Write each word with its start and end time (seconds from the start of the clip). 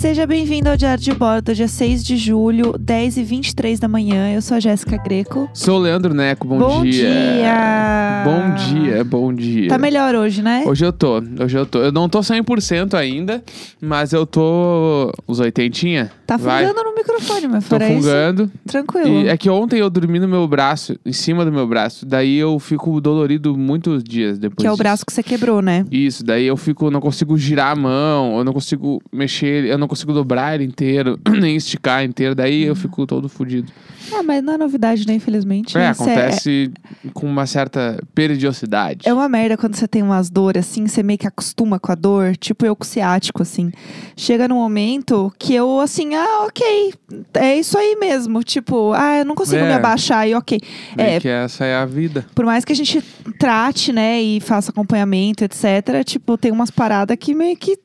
Seja 0.00 0.26
bem-vindo 0.26 0.70
ao 0.70 0.78
Diário 0.78 1.04
de 1.04 1.12
Bordo, 1.12 1.54
dia 1.54 1.68
6 1.68 2.02
de 2.02 2.16
julho, 2.16 2.74
10 2.80 3.18
e 3.18 3.22
23 3.22 3.78
da 3.78 3.86
manhã. 3.86 4.32
Eu 4.32 4.40
sou 4.40 4.56
a 4.56 4.60
Jéssica 4.60 4.96
Greco. 4.96 5.46
Sou 5.52 5.76
o 5.76 5.78
Leandro 5.78 6.14
Neco, 6.14 6.48
bom, 6.48 6.58
Bom 6.58 6.82
dia. 6.84 6.92
dia! 7.06 8.24
Bom 8.24 8.54
dia, 8.54 9.04
bom 9.04 9.32
dia. 9.34 9.68
Tá 9.68 9.76
melhor 9.76 10.14
hoje, 10.14 10.40
né? 10.42 10.64
Hoje 10.66 10.86
eu 10.86 10.92
tô, 10.92 11.22
hoje 11.38 11.58
eu 11.58 11.66
tô. 11.66 11.80
Eu 11.80 11.92
não 11.92 12.08
tô 12.08 12.20
100% 12.20 12.94
ainda, 12.94 13.44
mas 13.78 14.14
eu 14.14 14.24
tô 14.24 15.12
uns 15.28 15.38
80. 15.38 16.10
Tá 16.26 16.36
vai. 16.38 16.66
fungando 16.66 16.82
no 16.84 16.94
microfone, 16.94 17.48
mas 17.48 17.64
Tô 17.64 17.70
fora 17.70 17.90
isso, 17.90 18.02
fungando. 18.02 18.50
tranquilo. 18.66 19.08
E 19.24 19.28
é 19.28 19.36
que 19.36 19.50
ontem 19.50 19.80
eu 19.80 19.90
dormi 19.90 20.18
no 20.18 20.28
meu 20.28 20.46
braço, 20.48 20.96
em 21.04 21.12
cima 21.12 21.44
do 21.44 21.52
meu 21.52 21.66
braço. 21.66 22.06
Daí 22.06 22.36
eu 22.38 22.58
fico 22.58 23.00
dolorido 23.02 23.54
muitos 23.56 24.02
dias 24.02 24.38
depois 24.38 24.56
Que 24.62 24.66
é 24.66 24.70
o 24.70 24.72
disso. 24.74 24.82
braço 24.82 25.04
que 25.04 25.12
você 25.12 25.22
quebrou, 25.22 25.60
né? 25.60 25.84
Isso, 25.90 26.24
daí 26.24 26.46
eu 26.46 26.56
fico, 26.56 26.90
não 26.90 27.00
consigo 27.00 27.36
girar 27.36 27.72
a 27.72 27.76
mão, 27.76 28.38
eu 28.38 28.44
não 28.44 28.52
consigo 28.52 29.02
mexer, 29.12 29.64
eu 29.66 29.76
não 29.76 29.88
consigo 29.90 30.12
dobrar 30.14 30.54
ele 30.54 30.64
inteiro, 30.64 31.18
nem 31.28 31.56
esticar 31.56 32.02
inteiro, 32.04 32.34
daí 32.34 32.62
Uhum. 32.62 32.68
eu 32.68 32.76
fico 32.76 33.06
todo 33.06 33.28
fudido. 33.28 33.70
Ah, 34.12 34.22
mas 34.22 34.42
não 34.42 34.54
é 34.54 34.58
novidade, 34.58 35.06
né? 35.06 35.14
Infelizmente. 35.14 35.76
É, 35.78 35.90
Isso 35.90 36.02
acontece 36.02 36.72
com 37.12 37.26
uma 37.26 37.46
certa 37.46 38.02
periodicidade. 38.14 39.08
É 39.08 39.12
uma 39.12 39.28
merda 39.28 39.56
quando 39.56 39.76
você 39.76 39.86
tem 39.86 40.02
umas 40.02 40.28
dores 40.30 40.66
assim, 40.66 40.86
você 40.86 41.02
meio 41.02 41.18
que 41.18 41.26
acostuma 41.26 41.78
com 41.78 41.92
a 41.92 41.94
dor, 41.94 42.36
tipo 42.36 42.64
eu 42.66 42.74
com 42.74 42.84
ciático, 42.84 43.42
assim. 43.42 43.70
Chega 44.16 44.48
num 44.48 44.56
momento 44.56 45.32
que 45.38 45.54
eu, 45.54 45.78
assim, 45.80 46.14
ah, 46.14 46.44
ok, 46.46 46.94
é 47.34 47.56
isso 47.58 47.76
aí 47.78 47.96
mesmo. 47.96 48.42
Tipo, 48.42 48.92
ah, 48.94 49.18
eu 49.18 49.24
não 49.24 49.34
consigo 49.34 49.62
É. 49.62 49.68
me 49.68 49.74
abaixar 49.74 50.26
e 50.28 50.34
ok. 50.34 50.58
Meio 50.96 51.08
É, 51.10 51.20
que 51.20 51.28
essa 51.28 51.64
é 51.64 51.76
a 51.76 51.84
vida. 51.84 52.26
por 52.34 52.44
mais 52.44 52.64
que 52.64 52.72
a 52.72 52.76
gente 52.76 53.00
trate, 53.38 53.92
né, 53.92 54.20
e 54.20 54.40
faça 54.40 54.70
acompanhamento, 54.70 55.44
etc., 55.44 56.02
tipo, 56.04 56.36
tem 56.36 56.50
umas 56.50 56.70
paradas 56.70 57.16
que 57.20 57.34
meio 57.34 57.56
que. 57.56 57.78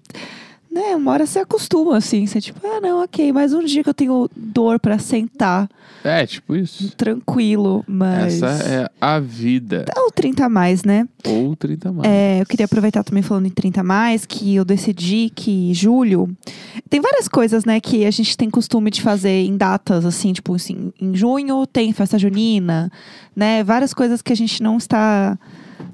Né, 0.76 0.94
uma 0.94 1.14
hora 1.14 1.26
você 1.26 1.40
acostuma, 1.40 1.96
assim. 1.96 2.28
Você, 2.28 2.42
tipo, 2.42 2.60
ah, 2.68 2.82
não, 2.82 3.02
ok, 3.02 3.32
mas 3.32 3.54
um 3.54 3.64
dia 3.64 3.82
que 3.82 3.88
eu 3.90 3.94
tenho 3.94 4.30
dor 4.36 4.78
pra 4.78 5.00
sentar, 5.00 5.70
É, 6.04 6.26
tipo 6.26 6.54
isso. 6.54 6.94
tranquilo, 6.98 7.82
mas. 7.88 8.44
Essa 8.44 8.64
é 8.70 8.90
a 9.00 9.18
vida. 9.18 9.86
Ou 9.96 10.12
30 10.12 10.44
a 10.46 10.50
mais, 10.50 10.84
né? 10.84 11.08
Ou 11.26 11.56
30 11.56 11.94
mais. 11.94 12.12
É, 12.12 12.42
eu 12.42 12.46
queria 12.46 12.66
aproveitar 12.66 13.06
também 13.06 13.24
falando 13.24 13.46
em 13.46 13.52
30 13.52 13.80
a 13.80 13.84
mais, 13.86 14.26
que 14.26 14.54
eu 14.54 14.66
decidi 14.66 15.32
que 15.34 15.74
julho. 15.74 16.36
Tem 16.90 17.00
várias 17.00 17.30
coisas, 17.30 17.64
né, 17.64 17.80
que 17.80 18.06
a 18.06 18.12
gente 18.12 18.36
tem 18.36 18.50
costume 18.50 18.92
de 18.92 19.02
fazer 19.02 19.46
em 19.46 19.56
datas, 19.56 20.06
assim, 20.06 20.34
tipo 20.34 20.56
assim, 20.56 20.92
em 21.00 21.16
junho 21.16 21.66
tem 21.66 21.94
festa 21.94 22.20
junina, 22.20 22.92
né? 23.34 23.64
Várias 23.64 23.94
coisas 23.94 24.22
que 24.22 24.34
a 24.34 24.36
gente 24.36 24.62
não 24.62 24.76
está 24.76 25.40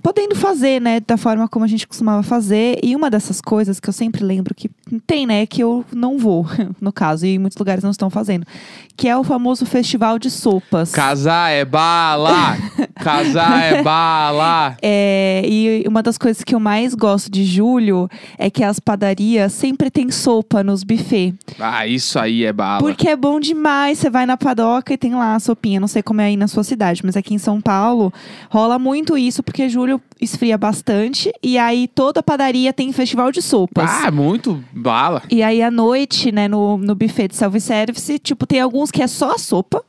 podendo 0.01 0.35
fazer, 0.35 0.81
né, 0.81 0.99
da 0.99 1.17
forma 1.17 1.47
como 1.47 1.65
a 1.65 1.67
gente 1.67 1.87
costumava 1.87 2.23
fazer. 2.23 2.79
E 2.83 2.95
uma 2.95 3.09
dessas 3.09 3.39
coisas 3.41 3.79
que 3.79 3.87
eu 3.87 3.93
sempre 3.93 4.23
lembro 4.23 4.53
que 4.53 4.69
tem, 5.05 5.25
né, 5.25 5.45
que 5.45 5.61
eu 5.61 5.85
não 5.93 6.17
vou, 6.17 6.45
no 6.81 6.91
caso, 6.91 7.25
e 7.25 7.35
em 7.35 7.39
muitos 7.39 7.57
lugares 7.57 7.83
não 7.83 7.91
estão 7.91 8.09
fazendo, 8.09 8.45
que 8.95 9.07
é 9.07 9.17
o 9.17 9.23
famoso 9.23 9.65
festival 9.65 10.19
de 10.19 10.29
sopas. 10.29 10.91
Casar 10.91 11.51
é 11.51 11.63
bala! 11.65 12.57
Casar 13.01 13.63
é 13.63 13.81
bala! 13.81 14.77
É, 14.81 15.43
e 15.45 15.83
uma 15.87 16.03
das 16.03 16.17
coisas 16.17 16.43
que 16.43 16.53
eu 16.53 16.59
mais 16.59 16.93
gosto 16.93 17.29
de 17.29 17.43
julho 17.43 18.09
é 18.37 18.49
que 18.49 18.63
as 18.63 18.79
padarias 18.79 19.53
sempre 19.53 19.89
tem 19.89 20.11
sopa 20.11 20.63
nos 20.63 20.83
buffets. 20.83 21.37
Ah, 21.59 21.85
isso 21.87 22.19
aí 22.19 22.43
é 22.43 22.53
bala. 22.53 22.79
Porque 22.79 23.07
é 23.07 23.15
bom 23.15 23.39
demais. 23.39 23.97
Você 23.97 24.09
vai 24.09 24.25
na 24.25 24.37
padoca 24.37 24.93
e 24.93 24.97
tem 24.97 25.13
lá 25.15 25.35
a 25.35 25.39
sopinha. 25.39 25.79
Não 25.79 25.87
sei 25.87 26.01
como 26.01 26.21
é 26.21 26.25
aí 26.25 26.37
na 26.37 26.47
sua 26.47 26.63
cidade, 26.63 27.01
mas 27.03 27.15
aqui 27.15 27.33
em 27.33 27.37
São 27.37 27.61
Paulo 27.61 28.13
rola 28.49 28.77
muito 28.77 29.17
isso, 29.17 29.43
porque 29.43 29.69
julho 29.69 29.90
esfria 30.19 30.57
bastante. 30.57 31.31
E 31.41 31.57
aí 31.57 31.87
toda 31.87 32.21
padaria 32.21 32.71
tem 32.71 32.91
festival 32.93 33.31
de 33.31 33.41
sopas. 33.41 33.89
Ah, 33.89 34.11
muito 34.11 34.63
bala. 34.71 35.23
E 35.29 35.41
aí, 35.41 35.61
à 35.61 35.71
noite, 35.71 36.31
né, 36.31 36.47
no, 36.47 36.77
no 36.77 36.93
buffet 36.93 37.29
de 37.29 37.35
self-service, 37.35 38.19
tipo, 38.19 38.45
tem 38.45 38.59
alguns 38.59 38.91
que 38.91 39.01
é 39.01 39.07
só 39.07 39.31
a 39.31 39.37
sopa, 39.37 39.83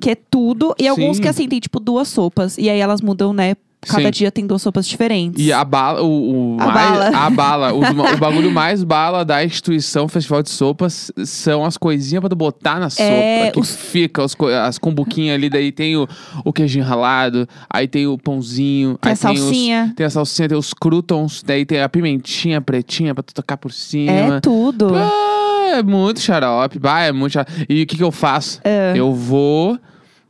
que 0.00 0.10
é 0.10 0.14
tudo, 0.14 0.74
e 0.78 0.86
alguns 0.86 1.16
Sim. 1.16 1.22
que, 1.22 1.28
assim, 1.28 1.48
tem, 1.48 1.58
tipo, 1.58 1.80
duas 1.80 2.08
sopas. 2.08 2.56
E 2.58 2.70
aí 2.70 2.78
elas 2.78 3.00
mudam, 3.00 3.32
né? 3.32 3.56
Cada 3.86 4.04
Sim. 4.04 4.10
dia 4.12 4.30
tem 4.30 4.46
duas 4.46 4.62
sopas 4.62 4.86
diferentes. 4.86 5.44
E 5.44 5.52
a 5.52 5.64
bala, 5.64 6.02
o, 6.02 6.54
o 6.56 6.56
A 6.60 6.66
mais, 6.66 6.90
bala. 6.90 7.16
a 7.26 7.30
bala, 7.30 7.72
o, 7.72 7.80
o 7.80 8.16
bagulho 8.18 8.50
mais 8.52 8.84
bala 8.84 9.24
da 9.24 9.44
instituição 9.44 10.06
Festival 10.06 10.40
de 10.42 10.50
Sopas 10.50 11.10
são 11.24 11.64
as 11.64 11.76
coisinhas 11.76 12.20
pra 12.20 12.28
tu 12.30 12.36
botar 12.36 12.78
na 12.78 12.88
sopa. 12.88 13.02
É, 13.02 13.50
que 13.50 13.58
os- 13.58 13.74
fica 13.74 14.22
os 14.24 14.36
as 14.64 14.78
combuquinhas 14.78 15.34
ali, 15.34 15.50
daí 15.50 15.72
tem 15.72 15.96
o, 15.96 16.06
o 16.44 16.52
queijinho 16.52 16.84
ralado, 16.84 17.48
aí 17.68 17.88
tem 17.88 18.06
o 18.06 18.16
pãozinho, 18.16 18.96
Tem 18.98 19.12
a 19.12 19.16
salsinha. 19.16 19.86
Os, 19.88 19.94
tem 19.96 20.06
a 20.06 20.10
salsinha, 20.10 20.48
tem 20.48 20.58
os 20.58 20.72
croutons, 20.72 21.42
daí 21.44 21.66
tem 21.66 21.80
a 21.82 21.88
pimentinha 21.88 22.60
pretinha 22.60 23.12
pra 23.14 23.22
tu 23.24 23.34
tocar 23.34 23.56
por 23.56 23.72
cima. 23.72 24.36
É 24.36 24.40
tudo. 24.40 24.92
Ah, 24.94 25.78
é 25.78 25.82
muito 25.82 26.20
xarope, 26.20 26.78
bah, 26.78 27.00
é 27.02 27.10
muito 27.10 27.32
xarope. 27.32 27.66
E 27.68 27.82
o 27.82 27.86
que 27.86 27.96
que 27.96 28.04
eu 28.04 28.12
faço? 28.12 28.60
É. 28.62 28.92
Eu 28.94 29.12
vou, 29.12 29.76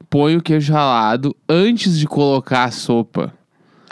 ponho 0.08 0.38
o 0.38 0.42
queijo 0.42 0.72
ralado 0.72 1.36
antes 1.46 1.98
de 1.98 2.06
colocar 2.06 2.64
a 2.64 2.70
sopa. 2.70 3.32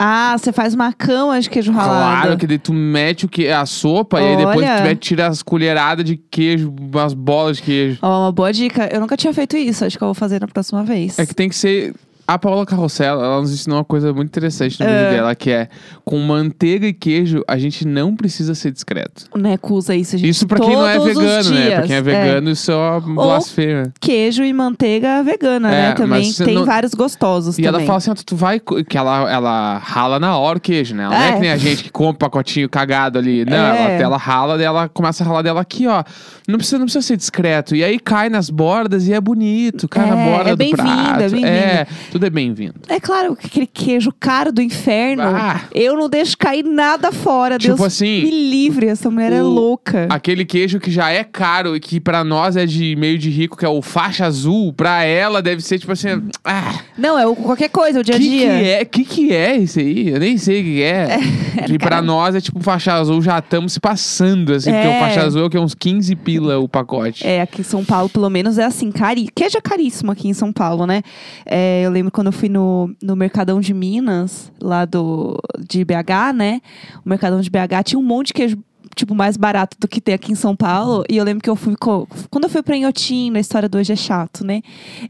Ah, 0.03 0.35
você 0.35 0.51
faz 0.51 0.73
uma 0.73 0.91
cama 0.91 1.39
de 1.39 1.47
queijo 1.47 1.71
ralado. 1.71 2.21
Claro, 2.21 2.37
que 2.39 2.47
daí 2.47 2.57
tu 2.57 2.73
mete 2.73 3.27
o 3.27 3.29
que, 3.29 3.47
a 3.49 3.67
sopa 3.67 4.19
e 4.19 4.29
aí 4.29 4.37
depois 4.37 4.57
Olha. 4.57 4.77
tu 4.77 4.83
mete, 4.83 4.99
tira 4.99 5.27
as 5.27 5.43
colheradas 5.43 6.03
de 6.03 6.17
queijo, 6.17 6.73
umas 6.79 7.13
bolas 7.13 7.57
de 7.57 7.63
queijo. 7.63 7.99
Ó, 8.01 8.23
uma 8.23 8.31
boa 8.31 8.51
dica. 8.51 8.89
Eu 8.91 8.99
nunca 8.99 9.15
tinha 9.15 9.31
feito 9.31 9.55
isso. 9.55 9.85
Acho 9.85 9.99
que 9.99 10.03
eu 10.03 10.07
vou 10.07 10.15
fazer 10.15 10.41
na 10.41 10.47
próxima 10.47 10.83
vez. 10.83 11.19
É 11.19 11.25
que 11.25 11.35
tem 11.35 11.47
que 11.47 11.55
ser. 11.55 11.93
A 12.33 12.39
Paula 12.39 12.65
Carrossela, 12.65 13.25
ela 13.25 13.41
nos 13.41 13.51
ensinou 13.51 13.79
uma 13.79 13.83
coisa 13.83 14.13
muito 14.13 14.29
interessante 14.29 14.79
no 14.79 14.85
vídeo 14.85 15.09
dela, 15.11 15.35
que 15.35 15.51
é 15.51 15.67
com 16.05 16.17
manteiga 16.19 16.87
e 16.87 16.93
queijo, 16.93 17.43
a 17.45 17.57
gente 17.57 17.85
não 17.85 18.15
precisa 18.15 18.55
ser 18.55 18.71
discreto. 18.71 19.25
Neco 19.35 19.73
usa 19.73 19.93
isso, 19.93 20.17
gente. 20.17 20.29
Isso 20.29 20.47
pra 20.47 20.57
quem 20.59 20.69
não 20.73 20.87
é 20.87 20.95
todos 20.97 21.17
os 21.17 21.21
vegano, 21.21 21.49
né? 21.49 21.65
Pra 21.65 21.75
dias. 21.75 21.87
quem 21.87 21.95
é 21.97 22.01
vegano, 22.01 22.49
isso 22.51 22.71
é 22.71 22.75
uma 22.75 23.01
blasfêmia. 23.01 23.91
Queijo 23.99 24.45
e 24.45 24.53
manteiga 24.53 25.21
vegana, 25.23 25.67
É, 25.73 25.81
né? 25.89 25.91
Também 25.93 26.07
mas 26.25 26.35
você 26.37 26.45
tem 26.45 26.55
não- 26.55 26.63
vários 26.65 26.93
gostosos 26.93 27.57
E 27.59 27.63
também. 27.63 27.79
ela 27.79 27.85
fala 27.85 27.97
assim, 27.97 28.11
ó, 28.11 28.15
tu, 28.25 28.35
vai. 28.37 28.61
co- 28.61 28.81
Que 28.81 28.97
ela, 28.97 29.29
ela 29.29 29.77
rala 29.79 30.17
na 30.17 30.37
hora 30.37 30.57
o 30.57 30.61
queijo, 30.61 30.95
né? 30.95 31.03
Ela 31.03 31.13
não 31.17 31.21
é 31.25 31.29
É. 31.29 31.33
que 31.33 31.39
nem 31.41 31.51
a 31.51 31.57
gente 31.57 31.83
que 31.83 31.89
compra 31.91 32.11
um 32.27 32.29
pacotinho 32.29 32.69
cagado 32.69 33.19
ali. 33.19 33.43
Não, 33.43 33.57
É. 33.57 33.95
ela, 33.95 34.03
ela 34.03 34.17
rala, 34.17 34.55
daí 34.55 34.65
ela 34.65 34.87
começa 34.87 35.21
a 35.23 35.27
ralar 35.27 35.41
dela 35.41 35.59
aqui, 35.59 35.85
ó. 35.85 36.01
Não 36.47 36.57
precisa, 36.57 36.77
não 36.79 36.85
precisa 36.85 37.05
ser 37.05 37.17
discreto. 37.17 37.75
E 37.75 37.83
aí 37.83 37.99
cai 37.99 38.29
nas 38.29 38.49
bordas 38.49 39.05
e 39.07 39.13
é 39.13 39.19
bonito. 39.19 39.87
Cai 39.89 40.09
na 40.09 40.17
É, 40.17 40.29
borda 40.29 40.49
é 40.49 40.53
do 40.53 40.57
bem-vindo, 40.57 40.81
prato. 40.81 41.21
é 41.21 41.29
bem-vindo. 41.29 41.47
É, 41.47 41.87
tudo 42.21 42.27
é 42.27 42.29
bem-vindo. 42.29 42.75
É 42.87 42.99
claro, 42.99 43.35
que 43.35 43.47
aquele 43.47 43.65
queijo 43.65 44.11
caro 44.19 44.51
do 44.51 44.61
inferno, 44.61 45.23
Ah. 45.23 45.61
eu 45.73 45.95
não 45.97 46.07
deixo 46.07 46.37
cair 46.37 46.63
nada 46.63 47.11
fora. 47.11 47.57
Tipo 47.57 47.75
Deus 47.75 47.87
assim, 47.87 48.23
me 48.23 48.29
livre, 48.49 48.85
essa 48.87 49.09
mulher 49.09 49.31
é 49.33 49.41
o- 49.41 49.47
louca. 49.47 50.05
Aquele 50.09 50.45
queijo 50.45 50.79
que 50.79 50.91
já 50.91 51.09
é 51.09 51.23
caro 51.23 51.75
e 51.75 51.79
que 51.79 51.99
pra 51.99 52.23
nós 52.23 52.55
é 52.55 52.65
de 52.67 52.95
meio 52.95 53.17
de 53.17 53.29
rico, 53.31 53.57
que 53.57 53.65
é 53.65 53.69
o 53.69 53.81
faixa 53.81 54.25
azul, 54.25 54.71
pra 54.71 55.03
ela 55.03 55.41
deve 55.41 55.61
ser 55.63 55.79
tipo 55.79 55.91
assim. 55.91 56.09
Ah, 56.45 56.79
Não, 56.97 57.17
é 57.17 57.25
o- 57.25 57.35
qualquer 57.35 57.69
coisa, 57.69 58.01
o 58.01 58.03
dia 58.03 58.15
a 58.15 58.19
que 58.19 58.23
dia. 58.29 58.47
que 58.49 58.65
é? 58.69 58.85
Que 58.85 59.03
que 59.05 59.33
é 59.33 59.55
isso 59.57 59.79
aí? 59.79 60.09
Eu 60.09 60.19
nem 60.19 60.37
sei 60.37 60.61
o 60.61 60.63
que 60.63 60.83
é. 60.83 61.17
e 61.73 61.79
pra 61.79 62.01
nós 62.03 62.35
é 62.35 62.41
tipo 62.41 62.59
faixa 62.61 62.93
azul, 62.93 63.19
já 63.21 63.39
estamos 63.39 63.73
se 63.73 63.79
passando, 63.79 64.53
assim, 64.53 64.71
porque 64.71 64.87
É. 64.87 64.95
o 64.97 64.99
faixa 64.99 65.21
azul 65.25 65.41
é 65.41 65.45
o 65.45 65.49
que? 65.49 65.57
Uns 65.57 65.73
15 65.73 66.15
pila 66.15 66.59
o 66.59 66.69
pacote. 66.69 67.25
É, 67.25 67.41
aqui 67.41 67.61
em 67.61 67.63
São 67.63 67.83
Paulo, 67.83 68.09
pelo 68.09 68.29
menos, 68.29 68.59
é 68.59 68.65
assim, 68.65 68.91
cari... 68.91 69.27
queijo 69.33 69.57
é 69.57 69.61
caríssimo 69.61 70.11
aqui 70.11 70.27
em 70.27 70.33
São 70.33 70.51
Paulo, 70.53 70.85
né? 70.85 71.01
É, 71.45 71.81
eu 71.83 71.89
lembro 71.91 72.00
quando 72.09 72.27
eu 72.27 72.33
fui 72.33 72.49
no, 72.49 72.89
no 73.01 73.15
Mercadão 73.15 73.59
de 73.59 73.73
Minas, 73.73 74.51
lá 74.61 74.85
do, 74.85 75.37
de 75.59 75.83
BH, 75.83 76.33
né? 76.33 76.61
O 77.05 77.09
Mercadão 77.09 77.41
de 77.41 77.49
BH 77.49 77.83
tinha 77.85 77.99
um 77.99 78.03
monte 78.03 78.27
de 78.27 78.33
queijo, 78.33 78.57
tipo, 78.95 79.13
mais 79.13 79.37
barato 79.37 79.77
do 79.79 79.87
que 79.87 80.01
tem 80.01 80.15
aqui 80.15 80.31
em 80.31 80.35
São 80.35 80.55
Paulo. 80.55 81.03
E 81.09 81.17
eu 81.17 81.23
lembro 81.23 81.43
que 81.43 81.49
eu 81.49 81.55
fui, 81.55 81.75
quando 81.77 82.43
eu 82.45 82.49
fui 82.49 82.63
pra 82.63 82.75
Inhotim, 82.75 83.29
na 83.29 83.39
história 83.39 83.67
do 83.67 83.77
Hoje 83.77 83.93
é 83.93 83.95
Chato, 83.95 84.45
né? 84.45 84.61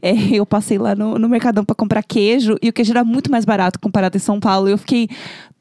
É, 0.02 0.12
eu 0.36 0.44
passei 0.44 0.78
lá 0.78 0.94
no, 0.94 1.18
no 1.18 1.28
Mercadão 1.28 1.64
pra 1.64 1.74
comprar 1.74 2.02
queijo, 2.02 2.56
e 2.60 2.68
o 2.68 2.72
queijo 2.72 2.92
era 2.92 3.04
muito 3.04 3.30
mais 3.30 3.44
barato 3.44 3.78
comparado 3.78 4.16
em 4.16 4.20
São 4.20 4.40
Paulo. 4.40 4.68
E 4.68 4.72
eu 4.72 4.78
fiquei 4.78 5.08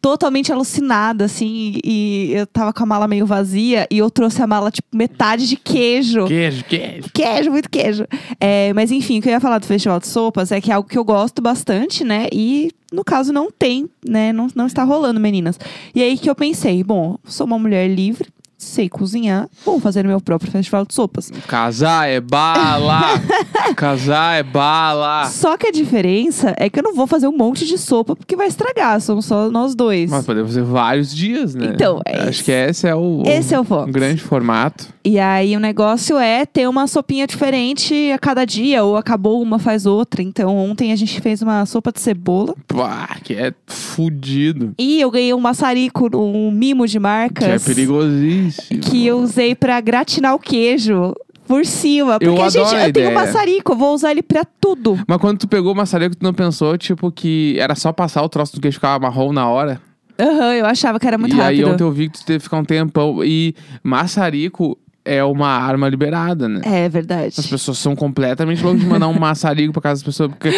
totalmente 0.01 0.51
alucinada, 0.51 1.25
assim, 1.25 1.75
e 1.83 2.31
eu 2.33 2.47
tava 2.47 2.73
com 2.73 2.83
a 2.83 2.85
mala 2.85 3.07
meio 3.07 3.25
vazia, 3.25 3.87
e 3.91 3.99
eu 3.99 4.09
trouxe 4.09 4.41
a 4.41 4.47
mala, 4.47 4.71
tipo, 4.71 4.87
metade 4.91 5.47
de 5.47 5.55
queijo. 5.55 6.25
Queijo, 6.25 6.63
queijo. 6.65 7.09
Queijo, 7.13 7.51
muito 7.51 7.69
queijo. 7.69 8.05
É, 8.39 8.73
mas 8.73 8.91
enfim, 8.91 9.19
o 9.19 9.21
que 9.21 9.29
eu 9.29 9.33
ia 9.33 9.39
falar 9.39 9.59
do 9.59 9.67
Festival 9.67 9.99
de 9.99 10.07
Sopas 10.07 10.51
é 10.51 10.59
que 10.59 10.71
é 10.71 10.73
algo 10.73 10.89
que 10.89 10.97
eu 10.97 11.03
gosto 11.03 11.41
bastante, 11.41 12.03
né? 12.03 12.27
E 12.31 12.71
no 12.91 13.03
caso 13.03 13.31
não 13.31 13.51
tem, 13.51 13.87
né? 14.03 14.33
Não, 14.33 14.47
não 14.55 14.65
está 14.65 14.83
rolando, 14.83 15.19
meninas. 15.19 15.59
E 15.93 16.01
aí 16.01 16.17
que 16.17 16.29
eu 16.29 16.35
pensei, 16.35 16.83
bom, 16.83 17.17
sou 17.23 17.45
uma 17.45 17.59
mulher 17.59 17.87
livre, 17.87 18.27
sei 18.63 18.89
cozinhar, 18.89 19.47
vou 19.65 19.79
fazer 19.79 20.05
o 20.05 20.07
meu 20.09 20.21
próprio 20.21 20.51
Festival 20.51 20.85
de 20.85 20.93
Sopas. 20.93 21.31
Casar 21.47 22.07
é 22.09 22.19
bala! 22.19 23.01
Casar 23.75 24.39
é 24.39 24.43
bala! 24.43 25.25
Só 25.25 25.57
que 25.57 25.67
a 25.67 25.71
diferença 25.71 26.53
é 26.57 26.69
que 26.69 26.79
eu 26.79 26.83
não 26.83 26.93
vou 26.93 27.07
fazer 27.07 27.27
um 27.27 27.35
monte 27.35 27.65
de 27.65 27.77
sopa 27.77 28.15
porque 28.15 28.35
vai 28.35 28.47
estragar, 28.47 28.99
somos 29.01 29.25
só 29.25 29.49
nós 29.49 29.75
dois. 29.75 30.09
Mas 30.09 30.25
podemos 30.25 30.49
fazer 30.51 30.63
vários 30.63 31.13
dias, 31.13 31.55
né? 31.55 31.71
Então, 31.73 32.01
é 32.05 32.21
Acho 32.29 32.43
que 32.43 32.51
esse 32.51 32.87
é 32.87 32.95
o, 32.95 33.23
esse 33.25 33.53
é 33.53 33.59
o 33.59 33.63
foco. 33.63 33.89
um 33.89 33.91
grande 33.91 34.21
formato. 34.21 34.87
E 35.03 35.17
aí 35.17 35.55
o 35.55 35.59
negócio 35.59 36.17
é 36.17 36.45
ter 36.45 36.67
uma 36.69 36.85
sopinha 36.87 37.25
diferente 37.25 38.11
a 38.11 38.19
cada 38.19 38.45
dia, 38.45 38.83
ou 38.83 38.95
acabou 38.95 39.41
uma, 39.41 39.57
faz 39.57 39.85
outra. 39.85 40.21
Então 40.21 40.55
ontem 40.55 40.91
a 40.91 40.95
gente 40.95 41.19
fez 41.21 41.41
uma 41.41 41.65
sopa 41.65 41.91
de 41.91 41.99
cebola. 41.99 42.53
Pá, 42.67 43.17
que 43.23 43.33
é 43.33 43.53
fudido. 43.65 44.73
E 44.77 45.01
eu 45.01 45.09
ganhei 45.09 45.33
um 45.33 45.39
maçarico, 45.39 46.09
um 46.15 46.51
mimo 46.51 46.87
de 46.87 46.99
marcas. 46.99 47.45
Que 47.45 47.51
é 47.51 47.59
perigosíssimo. 47.59 48.50
Que 48.81 49.05
eu 49.05 49.19
usei 49.19 49.55
pra 49.55 49.79
gratinar 49.81 50.33
o 50.35 50.39
queijo 50.39 51.13
por 51.47 51.65
cima. 51.65 52.19
Porque, 52.19 52.25
Eu 52.27 52.49
gente, 52.49 52.57
adoro 52.59 52.77
a 52.77 52.87
eu 52.87 52.93
tenho 52.93 53.09
um 53.09 53.13
maçarico, 53.13 53.71
eu 53.73 53.75
vou 53.77 53.93
usar 53.93 54.11
ele 54.11 54.21
pra 54.23 54.43
tudo. 54.45 54.97
Mas 55.07 55.17
quando 55.19 55.39
tu 55.39 55.47
pegou 55.47 55.73
o 55.73 55.75
maçarico, 55.75 56.15
tu 56.15 56.23
não 56.23 56.33
pensou, 56.33 56.77
tipo, 56.77 57.11
que 57.11 57.55
era 57.59 57.75
só 57.75 57.91
passar 57.91 58.21
o 58.23 58.29
troço 58.29 58.55
do 58.55 58.61
queijo 58.61 58.75
ficar 58.75 58.99
marrom 58.99 59.33
na 59.33 59.47
hora? 59.49 59.81
Aham, 60.19 60.53
eu 60.53 60.65
achava 60.65 60.99
que 60.99 61.07
era 61.07 61.17
muito 61.17 61.35
e 61.35 61.39
rápido. 61.39 61.65
aí 61.67 61.73
ontem 61.73 61.83
eu 61.83 61.91
vi 61.91 62.07
que 62.07 62.19
tu 62.19 62.25
teve 62.25 62.39
que 62.39 62.43
ficar 62.43 62.57
um 62.57 62.63
tempão. 62.65 63.23
E 63.23 63.55
maçarico 63.83 64.77
é 65.03 65.23
uma 65.23 65.47
arma 65.49 65.87
liberada, 65.89 66.47
né? 66.47 66.61
É 66.63 66.87
verdade. 66.89 67.35
As 67.37 67.47
pessoas 67.47 67.77
são 67.77 67.95
completamente 67.95 68.63
loucas 68.63 68.81
de 68.81 68.87
mandar 68.87 69.07
um 69.07 69.17
maçarico 69.19 69.73
pra 69.73 69.81
casa 69.81 69.99
das 69.99 70.03
pessoas. 70.03 70.31
Porque 70.31 70.51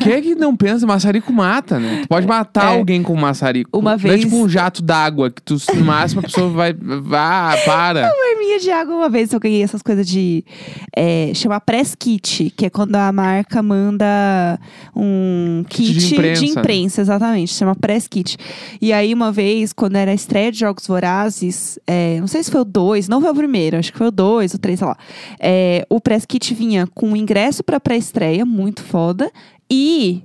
quem 0.00 0.12
é 0.12 0.20
que 0.20 0.34
não 0.34 0.56
pensa? 0.56 0.86
Maçarico 0.86 1.32
mata, 1.32 1.78
né? 1.78 2.00
Tu 2.02 2.08
pode 2.08 2.26
matar 2.26 2.72
É. 2.74 2.78
alguém 2.78 3.02
com 3.02 3.14
maçarico. 3.16 3.70
Uma 3.76 3.90
Não 3.90 3.94
é 3.94 3.96
vez- 3.98 4.20
tipo 4.22 4.36
um 4.36 4.48
jato 4.48 4.82
d'água, 4.82 5.30
que 5.30 5.42
tu, 5.42 5.56
no 5.74 5.84
máximo 5.84 6.20
a 6.20 6.22
pessoa 6.24 6.48
vai. 6.50 6.72
Vá, 6.74 7.56
para. 7.66 8.10
arminha 8.32 8.58
de 8.58 8.70
água 8.70 8.94
uma 8.96 9.08
vez 9.08 9.32
eu 9.32 9.40
ganhei 9.40 9.62
essas 9.62 9.82
coisas 9.82 10.06
de 10.06 10.44
é, 10.96 11.32
chama 11.34 11.60
press 11.60 11.94
kit, 11.94 12.52
que 12.56 12.66
é 12.66 12.70
quando 12.70 12.94
a 12.96 13.12
marca 13.12 13.62
manda 13.62 14.58
um 14.96 15.64
Kit 15.68 15.92
de 15.92 15.98
de 16.08 16.14
imprensa, 16.14 16.44
imprensa, 16.44 17.00
né? 17.00 17.04
exatamente, 17.04 17.54
chama 17.54 17.74
press 17.74 18.06
kit. 18.08 18.36
E 18.80 18.92
aí 18.92 19.12
uma 19.14 19.30
vez, 19.32 19.72
quando 19.72 19.96
era 19.96 20.10
a 20.10 20.14
estreia 20.14 20.50
de 20.52 20.58
Jogos 20.60 20.86
Vorazes, 20.86 21.78
é, 21.86 22.18
não 22.20 22.26
sei 22.26 22.42
se 22.42 22.50
foi 22.50 22.60
o 22.60 22.64
2, 22.64 23.08
não 23.08 23.20
foi 23.20 23.30
o 23.30 23.34
primeiro, 23.34 23.76
acho 23.82 23.92
que 23.92 23.98
foi 23.98 24.08
o 24.08 24.12
2, 24.12 24.54
o 24.54 24.58
3, 24.58 24.78
sei 24.78 24.88
lá. 24.88 24.96
É, 25.38 25.86
o 25.90 26.00
press 26.00 26.24
kit 26.24 26.54
vinha 26.54 26.86
com 26.94 27.16
ingresso 27.16 27.62
pra 27.62 27.78
pré-estreia, 27.78 28.44
muito 28.46 28.82
foda, 28.82 29.30
e 29.70 30.22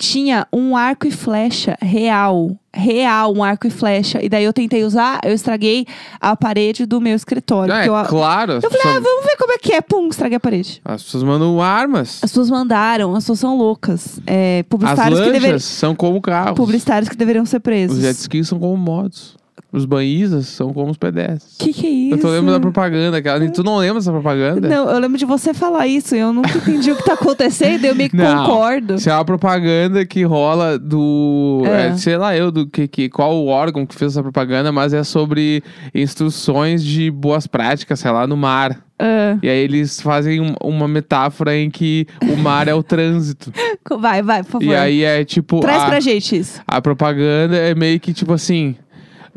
tinha 0.00 0.46
um 0.50 0.74
arco 0.74 1.06
e 1.06 1.10
flecha 1.10 1.76
real. 1.80 2.56
Real, 2.72 3.34
um 3.34 3.44
arco 3.44 3.66
e 3.66 3.70
flecha. 3.70 4.24
E 4.24 4.28
daí 4.30 4.44
eu 4.44 4.52
tentei 4.52 4.82
usar, 4.84 5.20
eu 5.24 5.34
estraguei 5.34 5.84
a 6.18 6.34
parede 6.34 6.86
do 6.86 7.00
meu 7.00 7.14
escritório. 7.14 7.70
É, 7.74 7.86
porque 7.86 7.90
eu, 7.90 8.08
claro. 8.08 8.52
As 8.54 8.64
eu 8.64 8.70
falei, 8.70 8.82
ah, 8.86 8.88
pessoas, 8.94 9.04
vamos 9.04 9.24
ver 9.26 9.36
como 9.36 9.52
é 9.52 9.58
que 9.58 9.72
é. 9.74 9.80
Pum, 9.82 10.08
estraguei 10.08 10.36
a 10.36 10.40
parede. 10.40 10.80
as 10.84 11.02
pessoas 11.02 11.22
mandam 11.22 11.60
armas. 11.60 12.20
As 12.22 12.30
pessoas 12.30 12.48
mandaram, 12.48 13.14
as 13.14 13.24
pessoas 13.24 13.40
são 13.40 13.58
loucas. 13.58 14.20
É, 14.26 14.60
As 14.60 14.66
publicitários, 14.68 15.18
que 15.18 15.24
lanchas 15.26 15.32
deveriam, 15.42 15.58
são 15.58 15.94
como 15.94 16.20
carros. 16.22 16.54
publicitários 16.56 17.08
que 17.10 17.16
deveriam 17.16 17.44
ser 17.44 17.60
presos. 17.60 17.98
Os 17.98 18.02
jet 18.02 18.16
skis 18.16 18.48
são 18.48 18.58
como 18.58 18.76
motos. 18.78 19.36
Os 19.72 19.84
banhistas 19.84 20.46
são 20.48 20.72
como 20.72 20.90
os 20.90 20.96
pedestres. 20.96 21.56
Que 21.58 21.72
que 21.72 21.86
é 21.86 21.90
isso? 21.90 22.14
Eu 22.16 22.20
tô 22.20 22.28
lembrando 22.28 22.54
da 22.54 22.60
propaganda. 22.60 23.16
Aquela... 23.18 23.48
Tu 23.50 23.62
não 23.62 23.76
lembra 23.76 24.00
dessa 24.00 24.10
propaganda? 24.10 24.68
Não, 24.68 24.90
eu 24.90 24.98
lembro 24.98 25.16
de 25.16 25.24
você 25.24 25.54
falar 25.54 25.86
isso 25.86 26.16
e 26.16 26.18
eu 26.18 26.32
nunca 26.32 26.56
entendi 26.58 26.90
o 26.90 26.96
que 26.96 27.04
tá 27.04 27.12
acontecendo, 27.12 27.84
eu 27.84 27.94
meio 27.94 28.10
que 28.10 28.16
Não. 28.18 28.44
concordo. 28.46 28.94
Isso 28.96 29.08
é 29.08 29.14
uma 29.14 29.24
propaganda 29.24 30.04
que 30.04 30.24
rola 30.24 30.76
do. 30.78 31.62
É. 31.66 31.86
é, 31.88 31.96
sei 31.96 32.16
lá 32.16 32.36
eu 32.36 32.50
do 32.50 32.66
que, 32.66 32.88
que 32.88 33.08
qual 33.08 33.32
o 33.36 33.46
órgão 33.46 33.86
que 33.86 33.94
fez 33.94 34.12
essa 34.12 34.22
propaganda, 34.22 34.72
mas 34.72 34.92
é 34.92 35.04
sobre 35.04 35.62
instruções 35.94 36.82
de 36.84 37.10
boas 37.10 37.46
práticas, 37.46 38.00
sei 38.00 38.10
lá, 38.10 38.26
no 38.26 38.36
mar. 38.36 38.76
Ah, 38.98 39.38
E 39.42 39.48
aí 39.48 39.58
eles 39.60 40.00
fazem 40.00 40.40
um- 40.40 40.54
uma 40.62 40.86
metáfora 40.88 41.56
em 41.56 41.70
que 41.70 42.06
o 42.22 42.36
mar 42.36 42.68
é 42.68 42.74
o 42.74 42.82
trânsito. 42.82 43.50
vai, 43.98 44.20
vai, 44.22 44.42
por 44.42 44.50
favor. 44.52 44.66
e 44.66 44.74
aí 44.74 45.04
é 45.04 45.24
tipo. 45.24 45.60
Traz 45.60 45.84
a, 45.84 45.86
pra 45.86 46.00
gente 46.00 46.36
isso. 46.36 46.60
a 46.66 46.82
propaganda 46.82 47.56
é 47.56 47.74
meio 47.74 47.98
que 48.00 48.12
tipo 48.12 48.32
assim: 48.32 48.74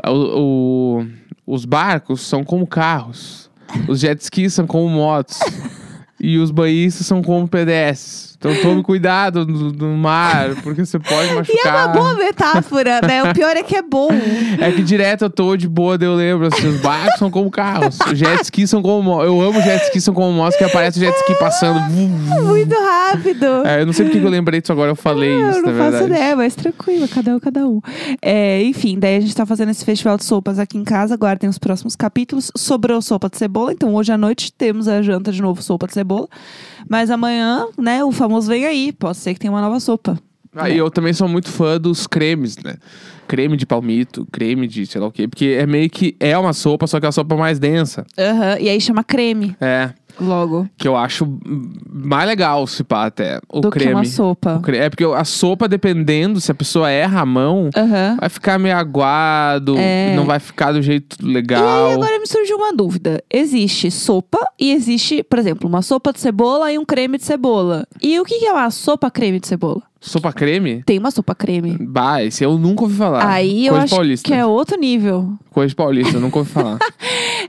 o, 0.08 1.00
o- 1.02 1.08
os 1.46 1.66
barcos 1.66 2.22
são 2.22 2.44
como 2.44 2.66
carros, 2.66 3.50
os 3.88 4.00
jet 4.00 4.20
skis 4.22 4.54
são 4.54 4.66
como 4.68 4.90
motos. 4.90 5.40
E 6.26 6.38
os 6.38 6.52
banhistas 6.52 7.06
são 7.06 7.22
como 7.22 7.46
pedestres. 7.50 8.33
Então 8.44 8.62
tome 8.62 8.84
cuidado 8.84 9.46
no, 9.48 9.72
no 9.72 9.98
mar, 9.98 10.54
porque 10.64 10.86
você 10.86 11.00
pode 11.00 11.28
E 11.32 11.32
é 11.32 11.32
uma 11.32 11.40
machucar. 11.40 11.94
boa 11.94 12.14
metáfora, 12.16 13.00
né? 13.02 13.24
O 13.24 13.34
pior 13.34 13.56
é 13.56 13.64
que 13.64 13.76
é 13.76 13.82
bom. 13.82 14.10
É 14.60 14.70
que 14.72 14.82
direto 14.84 15.24
eu 15.24 15.30
tô 15.30 15.56
de 15.56 15.68
boa, 15.68 15.98
eu 16.02 16.14
lembro 16.16 16.48
assim, 16.48 16.68
os 16.68 16.82
barcos 16.82 17.18
são 17.20 17.32
como 17.32 17.50
carros, 17.50 17.98
os 18.12 18.18
jet 18.20 18.44
skis 18.44 18.70
são 18.70 18.82
como. 18.82 19.22
Eu 19.24 19.40
amo 19.42 19.62
jet 19.62 19.82
skis 19.86 20.04
são 20.04 20.14
como 20.14 20.32
motos, 20.34 20.58
que 20.58 20.64
aparece 20.66 20.98
o 20.98 21.02
jet 21.02 21.16
ski 21.20 21.36
passando. 21.40 21.80
Muito 21.90 22.76
rápido. 22.76 23.46
É, 23.66 23.82
eu 23.82 23.86
não 23.86 23.94
sei 23.94 24.06
porque 24.06 24.20
que 24.20 24.26
eu 24.26 24.30
lembrei 24.30 24.60
disso 24.60 24.74
agora, 24.74 24.92
eu 24.92 24.96
falei 24.96 25.32
Ah, 25.42 25.50
isso, 25.50 25.60
eu 25.60 25.64
não 25.64 25.78
faço 25.78 25.92
verdade. 25.92 26.12
ideia, 26.14 26.36
mas 26.36 26.54
tranquilo, 26.56 27.08
cada 27.08 27.36
um, 27.36 27.40
cada 27.40 27.66
um. 27.66 27.80
É, 28.22 28.62
enfim, 28.64 29.00
daí 29.00 29.16
a 29.18 29.22
gente 29.22 29.34
tá 29.36 29.46
fazendo 29.46 29.70
esse 29.70 29.86
festival 29.86 30.18
de 30.18 30.26
sopas 30.26 30.60
aqui 30.60 30.78
em 30.78 30.84
casa, 30.84 31.14
aguardem 31.14 31.50
os 31.50 31.58
próximos 31.58 31.96
capítulos. 31.96 32.52
Sobrou 32.58 33.02
sopa 33.02 33.30
de 33.30 33.38
cebola, 33.38 33.72
então 33.72 33.94
hoje 33.96 34.12
à 34.12 34.18
noite 34.18 34.52
temos 34.52 34.88
a 34.90 35.02
janta 35.02 35.32
de 35.32 35.42
novo, 35.42 35.62
sopa 35.62 35.88
de 35.88 35.94
cebola. 35.94 36.28
Mas 36.90 37.10
amanhã, 37.10 37.66
né, 37.78 38.04
o 38.04 38.12
famoso 38.12 38.33
vem 38.42 38.66
aí, 38.66 38.92
pode 38.92 39.18
ser 39.18 39.34
que 39.34 39.40
tenha 39.40 39.52
uma 39.52 39.62
nova 39.62 39.80
sopa. 39.80 40.18
Ah, 40.56 40.70
e 40.70 40.78
eu 40.78 40.90
também 40.92 41.14
sou 41.14 41.28
muito 41.28 41.50
fã 41.50 41.80
dos 41.80 42.06
cremes, 42.06 42.58
né? 42.58 42.76
Creme 43.28 43.58
de 43.58 43.66
palmito, 43.66 44.28
creme 44.32 44.68
de 44.68 44.86
sei 44.86 45.02
lá 45.02 45.08
o 45.08 45.12
quê. 45.12 45.28
Porque 45.28 45.58
é 45.60 45.66
meio 45.66 45.90
que 45.90 46.16
é 46.20 46.38
uma 46.38 46.54
sopa, 46.54 46.86
só 46.86 47.00
que 47.00 47.06
é 47.06 47.08
uma 47.08 47.12
sopa 47.12 47.36
mais 47.36 47.58
densa. 47.58 48.06
Aham, 48.18 48.58
e 48.60 48.70
aí 48.70 48.80
chama 48.80 49.04
creme, 49.04 49.56
É. 49.60 49.92
logo, 50.20 50.68
Que 50.78 50.88
eu 50.88 50.96
acho 50.96 51.28
mais 51.92 52.28
legal 52.28 52.66
se 52.68 52.84
pá 52.84 53.06
até. 53.06 53.40
O 53.52 53.60
do 53.62 53.70
creme. 53.70 53.92
que 53.92 53.96
uma 53.96 54.06
sopa. 54.06 54.60
Cre- 54.64 54.78
É 54.78 54.90
porque 54.90 55.04
a 55.04 55.24
sopa, 55.24 55.68
dependendo, 55.68 56.40
se 56.42 56.52
a 56.52 56.56
pessoa 56.56 56.90
erra 56.90 57.22
a 57.22 57.26
mão, 57.26 57.70
Aham. 57.76 58.18
vai 58.20 58.30
ficar 58.30 58.58
meio 58.60 58.76
aguado, 58.78 59.76
É. 59.78 60.16
não 60.16 60.26
vai 60.26 60.40
ficar 60.40 60.72
do 60.72 60.82
jeito 60.82 61.18
E 61.22 61.26
legal. 61.26 61.88
aí 61.88 61.94
agora 61.94 62.20
me 62.20 62.28
surgiu 62.28 62.58
uma 62.58 62.74
dúvida. 62.74 63.24
Existe 63.32 63.90
sopa 63.92 64.40
e 64.60 64.72
existe, 64.72 65.24
por 65.24 65.40
exemplo, 65.40 65.68
uma 65.68 65.82
sopa 65.82 66.12
de 66.14 66.20
cebola 66.20 66.72
e 66.72 66.78
um 66.78 66.86
creme 66.86 67.18
de 67.18 67.24
cebola. 67.26 67.86
E 68.02 68.20
o 68.20 68.24
que 68.26 68.46
é 68.46 68.52
uma 68.52 68.70
sopa 68.72 69.10
creme 69.12 69.40
de 69.40 69.48
cebola? 69.48 69.82
Sopa 70.00 70.34
creme? 70.34 70.84
Tem 70.86 71.00
uma 71.00 71.12
sopa 71.12 71.34
creme. 71.34 71.78
Bah, 71.80 72.22
esse 72.22 72.44
eu 72.44 72.58
nunca 72.58 72.84
ouvi 72.84 72.96
falar. 72.98 73.26
Aí 73.26 73.66
eu 73.66 73.72
Coisa 73.72 73.86
acho 73.86 73.96
paulista. 73.96 74.28
que 74.28 74.34
é 74.34 74.46
outro 74.46 74.78
nível. 74.78 75.34
Coisa 75.50 75.70
de 75.70 75.76
paulista, 75.76 76.18
eu 76.18 76.20
nunca 76.20 76.40
ouvi 76.40 76.52
falar. 76.52 76.78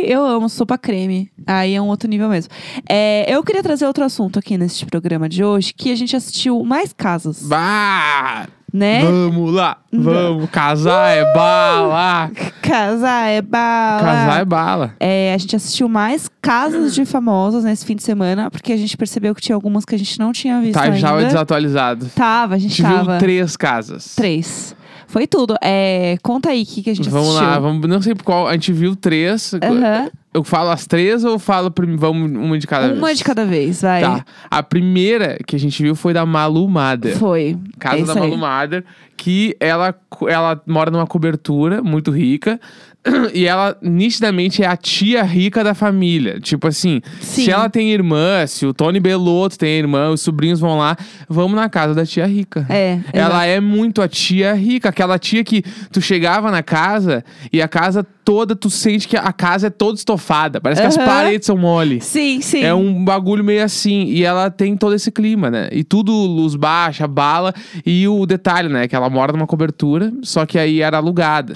Ai, 0.00 0.12
eu 0.12 0.24
amo 0.24 0.48
sopa 0.48 0.76
creme. 0.78 1.30
Aí 1.46 1.74
é 1.74 1.80
um 1.82 1.86
outro 1.88 2.08
nível 2.08 2.28
mesmo. 2.28 2.52
É, 2.88 3.24
eu 3.28 3.42
queria 3.42 3.62
trazer 3.62 3.86
outro 3.86 4.04
assunto 4.04 4.38
aqui 4.38 4.56
nesse 4.56 4.84
programa 4.86 5.28
de 5.28 5.44
hoje, 5.44 5.72
que 5.74 5.92
a 5.92 5.96
gente 5.96 6.14
assistiu 6.16 6.62
mais 6.64 6.92
casas, 6.92 7.42
bah! 7.42 8.46
né? 8.72 9.02
Vamos 9.02 9.52
lá, 9.52 9.78
vamos. 9.92 10.48
Casar 10.50 11.08
é 11.10 11.24
bala. 11.34 12.30
Casar 12.62 13.26
é 13.28 13.42
bala. 13.42 14.00
Casar 14.00 14.40
é 14.40 14.44
bala. 14.44 14.94
É, 15.00 15.34
a 15.34 15.38
gente 15.38 15.56
assistiu 15.56 15.88
mais 15.88 16.30
casas 16.40 16.94
de 16.94 17.04
famosos 17.04 17.64
nesse 17.64 17.84
fim 17.84 17.96
de 17.96 18.02
semana, 18.04 18.48
porque 18.50 18.72
a 18.72 18.76
gente 18.76 18.96
percebeu 18.96 19.34
que 19.34 19.40
tinha 19.40 19.56
algumas 19.56 19.84
que 19.84 19.94
a 19.94 19.98
gente 19.98 20.16
não 20.20 20.32
tinha 20.32 20.60
visto 20.60 20.74
Tá, 20.74 20.88
já 20.92 21.10
ainda. 21.14 21.24
desatualizado. 21.26 22.06
Tava, 22.14 22.54
a 22.54 22.56
A 22.56 22.58
gente 22.60 22.76
gente 22.76 22.82
tava. 22.82 23.12
viu 23.12 23.18
três 23.18 23.56
casas. 23.56 24.14
Três. 24.14 24.76
Foi 25.10 25.26
tudo. 25.26 25.56
É, 25.60 26.16
conta 26.22 26.50
aí 26.50 26.62
o 26.62 26.66
que, 26.66 26.84
que 26.84 26.90
a 26.90 26.94
gente 26.94 27.10
Vamos 27.10 27.30
assistiu. 27.30 27.48
lá, 27.48 27.58
vamos, 27.58 27.88
não 27.88 28.00
sei 28.00 28.14
por 28.14 28.22
qual. 28.22 28.46
A 28.46 28.52
gente 28.52 28.72
viu 28.72 28.94
três. 28.94 29.52
Aham. 29.54 30.08
Eu 30.32 30.44
falo 30.44 30.70
as 30.70 30.86
três 30.86 31.24
ou 31.24 31.36
falo 31.40 31.72
vamos 31.98 32.30
uma 32.30 32.56
de 32.56 32.64
cada 32.64 32.86
vez? 32.86 32.98
Uma 32.98 33.12
de 33.12 33.24
cada 33.24 33.44
vez, 33.44 33.82
vai. 33.82 34.00
Tá. 34.00 34.24
A 34.48 34.62
primeira 34.62 35.36
que 35.44 35.56
a 35.56 35.58
gente 35.58 35.82
viu 35.82 35.96
foi 35.96 36.14
da 36.14 36.24
Malu 36.24 36.68
Mader. 36.68 37.16
Foi. 37.16 37.58
Casa 37.80 37.96
é 37.96 37.98
da 37.98 38.12
isso 38.12 38.12
aí. 38.12 38.20
Malu 38.20 38.40
Mader, 38.40 38.84
que 39.16 39.56
ela, 39.58 39.92
ela 40.28 40.62
mora 40.64 40.92
numa 40.92 41.08
cobertura 41.08 41.82
muito 41.82 42.12
rica. 42.12 42.60
E 43.32 43.46
ela 43.46 43.76
nitidamente 43.80 44.62
é 44.62 44.66
a 44.66 44.76
tia 44.76 45.22
rica 45.22 45.64
da 45.64 45.74
família. 45.74 46.40
Tipo 46.40 46.68
assim, 46.68 47.00
Sim. 47.20 47.44
se 47.44 47.50
ela 47.50 47.68
tem 47.68 47.90
irmã, 47.90 48.46
se 48.46 48.66
o 48.66 48.74
Tony 48.74 49.00
Belotto 49.00 49.58
tem 49.58 49.78
irmã, 49.78 50.10
os 50.10 50.20
sobrinhos 50.20 50.60
vão 50.60 50.78
lá, 50.78 50.96
vamos 51.28 51.56
na 51.56 51.68
casa 51.68 51.94
da 51.94 52.04
tia 52.04 52.26
rica. 52.26 52.66
É. 52.68 52.98
Ela 53.12 53.46
é 53.46 53.60
muito 53.60 54.02
a 54.02 54.08
tia 54.08 54.52
rica, 54.54 54.88
aquela 54.88 55.18
tia 55.18 55.42
que 55.44 55.62
tu 55.90 56.00
chegava 56.00 56.50
na 56.50 56.62
casa 56.62 57.24
e 57.52 57.62
a 57.62 57.68
casa 57.68 58.06
toda, 58.24 58.54
tu 58.54 58.68
sente 58.68 59.08
que 59.08 59.16
a 59.16 59.32
casa 59.32 59.68
é 59.68 59.70
toda 59.70 59.96
estofada. 59.96 60.60
Parece 60.60 60.82
que 60.82 60.86
as 60.86 60.96
paredes 60.96 61.46
são 61.46 61.56
mole. 61.56 62.00
Sim, 62.00 62.40
sim. 62.40 62.62
É 62.62 62.74
um 62.74 63.04
bagulho 63.04 63.42
meio 63.42 63.64
assim. 63.64 64.04
E 64.04 64.22
ela 64.22 64.50
tem 64.50 64.76
todo 64.76 64.94
esse 64.94 65.10
clima, 65.10 65.50
né? 65.50 65.68
E 65.72 65.82
tudo 65.82 66.12
luz 66.12 66.54
baixa, 66.54 67.08
bala. 67.08 67.52
E 67.84 68.06
o 68.06 68.26
detalhe, 68.26 68.68
né? 68.68 68.86
Que 68.86 68.94
ela 68.94 69.08
mora 69.08 69.32
numa 69.32 69.46
cobertura, 69.46 70.12
só 70.22 70.44
que 70.46 70.58
aí 70.58 70.80
era 70.80 70.98
alugada. 70.98 71.54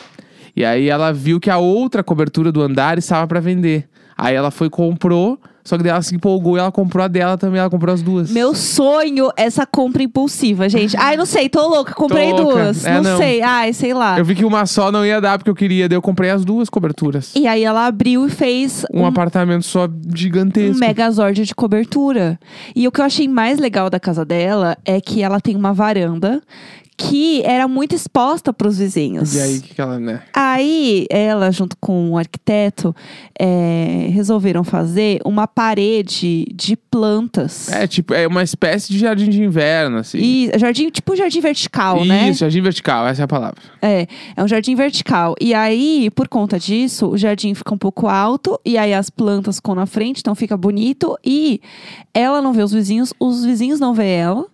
E 0.56 0.64
aí 0.64 0.88
ela 0.88 1.12
viu 1.12 1.40
que 1.40 1.50
a 1.50 1.58
outra 1.58 2.02
cobertura 2.02 2.50
do 2.52 2.62
andar 2.62 2.98
estava 2.98 3.26
pra 3.26 3.40
vender. 3.40 3.88
Aí 4.16 4.34
ela 4.36 4.52
foi 4.52 4.68
e 4.68 4.70
comprou, 4.70 5.40
só 5.64 5.76
que 5.76 5.82
daí 5.82 5.90
ela 5.90 6.00
se 6.00 6.14
empolgou 6.14 6.56
e 6.56 6.60
ela 6.60 6.70
comprou 6.70 7.04
a 7.04 7.08
dela 7.08 7.36
também, 7.36 7.58
ela 7.58 7.68
comprou 7.68 7.92
as 7.92 8.00
duas. 8.00 8.30
Meu 8.30 8.54
sonho, 8.54 9.28
essa 9.36 9.66
compra 9.66 10.04
impulsiva, 10.04 10.68
gente. 10.68 10.96
Ai, 10.96 11.16
não 11.16 11.26
sei, 11.26 11.48
tô 11.48 11.66
louca, 11.66 11.92
comprei 11.94 12.30
Tô 12.30 12.42
louca. 12.42 12.62
duas. 12.62 12.84
É, 12.84 12.94
não, 12.94 13.02
não. 13.10 13.16
sei, 13.16 13.42
ai, 13.42 13.72
sei 13.72 13.92
lá. 13.92 14.16
Eu 14.16 14.24
vi 14.24 14.36
que 14.36 14.44
uma 14.44 14.66
só 14.66 14.92
não 14.92 15.04
ia 15.04 15.20
dar 15.20 15.36
porque 15.36 15.50
eu 15.50 15.54
queria, 15.56 15.88
daí 15.88 15.96
eu 15.96 16.02
comprei 16.02 16.30
as 16.30 16.44
duas 16.44 16.68
coberturas. 16.70 17.32
E 17.34 17.44
aí 17.48 17.64
ela 17.64 17.86
abriu 17.86 18.24
e 18.24 18.30
fez 18.30 18.86
Um, 18.94 19.04
apartamento 19.04 19.64
só 19.64 19.88
gigantesco. 20.14 20.76
um 20.76 20.78
megazord 20.78 21.42
de 21.44 21.54
cobertura. 21.56 22.38
E 22.76 22.86
o 22.86 22.92
que 22.92 23.00
eu 23.00 23.04
achei 23.04 23.26
mais 23.26 23.58
legal 23.58 23.90
da 23.90 23.98
casa 23.98 24.24
dela 24.24 24.76
é 24.84 25.00
que 25.00 25.22
ela 25.24 25.40
tem 25.40 25.56
uma 25.56 25.72
varanda 25.72 26.40
que 26.96 27.42
era 27.44 27.66
muito 27.66 27.94
exposta 27.94 28.52
pros 28.52 28.78
vizinhos. 28.78 29.34
E 29.34 29.40
aí, 29.40 29.58
o 29.58 29.62
que, 29.62 29.74
que 29.74 29.80
ela, 29.80 29.98
né? 29.98 30.22
Aí, 30.32 31.06
ela, 31.10 31.50
junto 31.50 31.76
com 31.80 32.10
o 32.10 32.18
arquiteto, 32.18 32.94
é, 33.38 34.08
resolveram 34.10 34.62
fazer 34.62 35.20
uma 35.24 35.46
parede 35.48 36.46
de 36.54 36.76
plantas. 36.76 37.68
É, 37.68 37.86
tipo, 37.86 38.14
é 38.14 38.26
uma 38.26 38.42
espécie 38.42 38.92
de 38.92 38.98
jardim 38.98 39.28
de 39.28 39.42
inverno, 39.42 39.98
assim. 39.98 40.18
E 40.18 40.50
jardim, 40.56 40.88
tipo 40.88 41.16
jardim 41.16 41.40
vertical, 41.40 41.98
Isso, 41.98 42.06
né? 42.06 42.32
jardim 42.32 42.60
vertical, 42.60 43.06
essa 43.08 43.22
é 43.22 43.24
a 43.24 43.28
palavra. 43.28 43.60
É, 43.82 44.06
é 44.36 44.42
um 44.42 44.48
jardim 44.48 44.76
vertical. 44.76 45.34
E 45.40 45.52
aí, 45.52 46.10
por 46.14 46.28
conta 46.28 46.58
disso, 46.58 47.08
o 47.08 47.18
jardim 47.18 47.54
fica 47.54 47.74
um 47.74 47.78
pouco 47.78 48.06
alto, 48.06 48.58
e 48.64 48.78
aí 48.78 48.94
as 48.94 49.10
plantas 49.10 49.56
ficam 49.56 49.74
na 49.74 49.86
frente, 49.86 50.20
então 50.20 50.34
fica 50.34 50.56
bonito. 50.56 51.18
E 51.24 51.60
ela 52.12 52.40
não 52.40 52.52
vê 52.52 52.62
os 52.62 52.72
vizinhos, 52.72 53.12
os 53.18 53.44
vizinhos 53.44 53.80
não 53.80 53.92
vê 53.92 54.08
ela. 54.10 54.46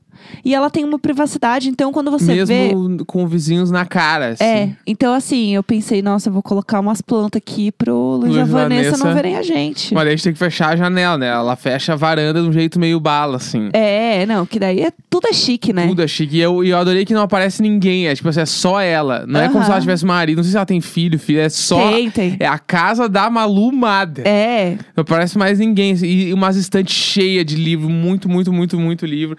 E 0.44 0.54
ela 0.54 0.70
tem 0.70 0.84
uma 0.84 0.98
privacidade, 0.98 1.68
então 1.68 1.92
quando 1.92 2.10
você 2.10 2.32
Mesmo 2.34 2.98
vê. 2.98 3.04
com 3.06 3.26
vizinhos 3.26 3.70
na 3.70 3.84
cara, 3.84 4.28
assim. 4.28 4.44
É, 4.44 4.70
então 4.86 5.12
assim, 5.12 5.54
eu 5.54 5.62
pensei, 5.62 6.02
nossa, 6.02 6.28
eu 6.28 6.32
vou 6.32 6.42
colocar 6.42 6.80
umas 6.80 7.00
plantas 7.00 7.38
aqui 7.38 7.70
pro 7.72 7.94
Luiz 8.16 8.34
e 8.34 8.38
a 8.38 8.42
Luiz 8.42 8.48
e 8.48 8.52
Vanessa, 8.52 8.90
Vanessa. 8.90 9.04
não 9.04 9.14
verem 9.14 9.36
a 9.36 9.42
gente. 9.42 9.94
Mas 9.94 10.06
a 10.06 10.10
gente 10.10 10.22
tem 10.24 10.32
que 10.32 10.38
fechar 10.38 10.70
a 10.72 10.76
janela, 10.76 11.18
né? 11.18 11.28
Ela 11.28 11.56
fecha 11.56 11.92
a 11.92 11.96
varanda 11.96 12.40
de 12.42 12.48
um 12.48 12.52
jeito 12.52 12.78
meio 12.78 12.98
bala, 13.00 13.36
assim. 13.36 13.68
É, 13.72 14.24
não, 14.26 14.44
que 14.46 14.58
daí 14.58 14.80
é, 14.80 14.92
tudo 15.08 15.28
é 15.28 15.32
chique, 15.32 15.72
né? 15.72 15.86
Tudo 15.86 16.02
é 16.02 16.08
chique. 16.08 16.36
E 16.36 16.40
eu, 16.40 16.62
eu 16.64 16.76
adorei 16.76 17.04
que 17.04 17.14
não 17.14 17.22
aparece 17.22 17.62
ninguém. 17.62 18.06
É 18.06 18.14
tipo 18.14 18.28
assim, 18.28 18.40
é 18.40 18.46
só 18.46 18.80
ela. 18.80 19.24
Não 19.26 19.40
é 19.40 19.48
como 19.48 19.64
se 19.64 19.70
ela 19.70 19.80
tivesse 19.80 20.04
marido. 20.04 20.36
Não 20.38 20.44
sei 20.44 20.52
se 20.52 20.56
ela 20.56 20.66
tem 20.66 20.80
filho, 20.80 21.18
filho. 21.18 21.40
É 21.40 21.48
só. 21.48 21.90
Tem, 21.90 22.10
tem. 22.10 22.36
É 22.38 22.46
a 22.46 22.58
casa 22.58 23.08
da 23.08 23.28
Malu 23.30 23.72
Mader. 23.72 24.26
É, 24.26 24.76
Não 24.96 25.02
aparece 25.02 25.36
mais 25.38 25.58
ninguém. 25.58 25.92
assim, 25.92 26.06
E 26.06 26.32
umas 26.32 26.56
estantes 26.56 26.94
cheias 26.94 27.44
de 27.44 27.56
livro. 27.56 27.88
Muito, 27.88 28.28
muito, 28.28 28.52
muito, 28.52 28.78
muito 28.78 29.06
livro. 29.06 29.36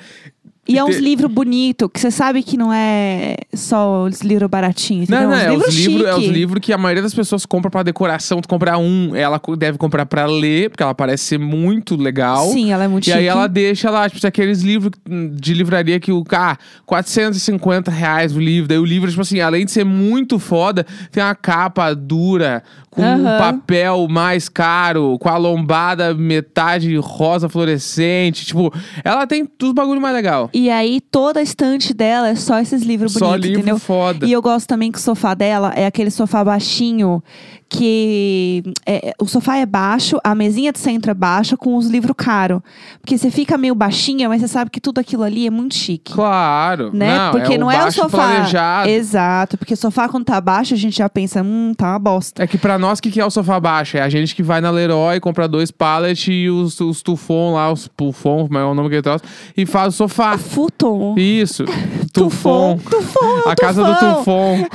E 0.67 0.77
é 0.77 0.83
uns 0.83 0.95
te- 0.97 1.01
livros 1.01 1.31
bonitos, 1.31 1.89
que 1.91 1.99
você 1.99 2.11
sabe 2.11 2.43
que 2.43 2.55
não 2.55 2.71
é 2.71 3.35
só 3.53 4.03
os 4.03 4.21
livros 4.21 4.49
baratinhos, 4.49 5.09
Não, 5.09 5.23
não, 5.23 5.29
Uns 5.31 5.41
é 5.41 5.51
os, 5.51 5.75
livros, 5.75 6.07
é 6.07 6.15
os 6.15 6.25
livros 6.25 6.59
que 6.61 6.71
a 6.71 6.77
maioria 6.77 7.01
das 7.01 7.13
pessoas 7.13 7.45
compra 7.45 7.69
pra 7.71 7.83
decoração. 7.83 8.39
Tu 8.41 8.47
compra 8.47 8.77
um, 8.77 9.15
ela 9.15 9.41
deve 9.57 9.77
comprar 9.77 10.05
pra 10.05 10.25
ler, 10.25 10.69
porque 10.69 10.83
ela 10.83 10.93
parece 10.95 11.23
ser 11.25 11.39
muito 11.39 11.95
legal. 11.95 12.47
Sim, 12.51 12.71
ela 12.71 12.83
é 12.83 12.87
muito 12.87 13.07
E 13.07 13.11
aí 13.11 13.19
chique. 13.19 13.27
ela 13.29 13.47
deixa 13.47 13.89
lá, 13.89 14.07
tipo, 14.09 14.25
aqueles 14.25 14.61
livros 14.61 14.91
de 15.33 15.53
livraria 15.53 15.99
que 15.99 16.11
o. 16.11 16.23
Ah, 16.31 16.57
450 16.85 17.89
reais 17.91 18.35
o 18.35 18.39
livro. 18.39 18.67
Daí 18.67 18.77
o 18.77 18.85
livro, 18.85 19.09
tipo 19.09 19.21
assim, 19.21 19.39
além 19.39 19.65
de 19.65 19.71
ser 19.71 19.83
muito 19.83 20.37
foda, 20.39 20.85
tem 21.11 21.23
uma 21.23 21.35
capa 21.35 21.93
dura, 21.93 22.63
com 22.91 23.01
um 23.01 23.05
Aham. 23.05 23.38
papel 23.38 24.07
mais 24.10 24.50
caro, 24.50 25.17
com 25.17 25.29
a 25.29 25.38
lombada 25.38 26.13
metade 26.13 26.93
rosa 26.98 27.48
fluorescente. 27.48 28.45
Tipo, 28.45 28.71
ela 29.03 29.25
tem 29.25 29.45
tudo 29.45 29.74
bagulho 29.74 30.01
mais 30.01 30.13
legal. 30.13 30.50
E 30.53 30.69
aí 30.69 31.00
toda 31.00 31.39
a 31.39 31.43
estante 31.43 31.93
dela 31.93 32.27
é 32.29 32.36
só 32.36 32.60
esses 32.60 32.83
livros 32.83 33.13
Só 33.13 33.19
bonitos, 33.29 33.45
livro 33.48 33.62
entendeu? 33.62 33.79
foda. 33.79 34.25
E 34.25 34.31
eu 34.33 34.41
gosto 34.41 34.67
também 34.67 34.91
que 34.91 34.98
o 34.98 35.01
sofá 35.01 35.33
dela 35.33 35.71
é 35.74 35.86
aquele 35.86 36.12
sofá 36.12 36.43
baixinho, 36.43 37.24
que 37.71 38.63
é- 38.85 39.13
o 39.17 39.25
sofá 39.25 39.55
é 39.55 39.65
baixo, 39.65 40.19
a 40.25 40.35
mesinha 40.35 40.73
de 40.73 40.79
centro 40.79 41.09
é 41.09 41.13
baixa, 41.13 41.55
com 41.55 41.77
os 41.77 41.87
livros 41.87 42.13
caros. 42.17 42.59
Porque 42.99 43.17
você 43.17 43.31
fica 43.31 43.57
meio 43.57 43.73
baixinha, 43.73 44.27
mas 44.27 44.41
você 44.41 44.47
sabe 44.49 44.69
que 44.69 44.81
tudo 44.81 44.99
aquilo 44.99 45.23
ali 45.23 45.47
é 45.47 45.49
muito 45.49 45.73
chique. 45.75 46.11
Claro. 46.13 46.91
Né? 46.93 47.17
Não, 47.17 47.31
porque 47.31 47.53
é 47.53 47.57
não 47.57 47.71
é 47.71 47.85
o 47.85 47.89
sofá. 47.89 48.09
planejado. 48.09 48.89
Exato, 48.89 49.57
porque 49.57 49.73
sofá 49.77 50.09
quando 50.09 50.25
tá 50.25 50.41
baixo, 50.41 50.73
a 50.73 50.77
gente 50.77 50.97
já 50.97 51.07
pensa, 51.07 51.41
hum, 51.41 51.73
tá 51.75 51.91
uma 51.91 51.99
bosta. 51.99 52.43
É 52.43 52.47
que 52.47 52.57
pra 52.57 52.77
nós, 52.77 52.99
o 52.99 53.01
que, 53.01 53.09
que 53.09 53.21
é 53.21 53.25
o 53.25 53.31
sofá 53.31 53.57
baixo? 53.57 53.95
É 53.95 54.01
a 54.01 54.09
gente 54.09 54.35
que 54.35 54.43
vai 54.43 54.59
na 54.59 54.69
Leroy, 54.69 55.21
compra 55.21 55.47
dois 55.47 55.71
pallets 55.71 56.27
e 56.27 56.49
os, 56.49 56.77
os 56.81 57.01
tufon 57.01 57.53
lá, 57.53 57.71
os 57.71 57.87
pufon, 57.87 58.47
como 58.47 58.57
é 58.57 58.65
o 58.65 58.73
nome 58.73 58.89
que 58.89 58.95
ele 58.95 59.01
troço, 59.01 59.23
e 59.55 59.65
faz 59.65 59.93
o 59.93 59.97
sofá. 59.97 60.37
Futon. 60.37 61.15
Isso. 61.17 61.63
Tufon. 62.13 62.77
Tufon, 62.77 63.49
A 63.49 63.55
casa 63.55 63.83
do. 63.83 63.95
Tufon. 63.95 64.65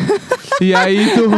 E 0.61 0.75
aí, 0.75 1.11
tu... 1.15 1.31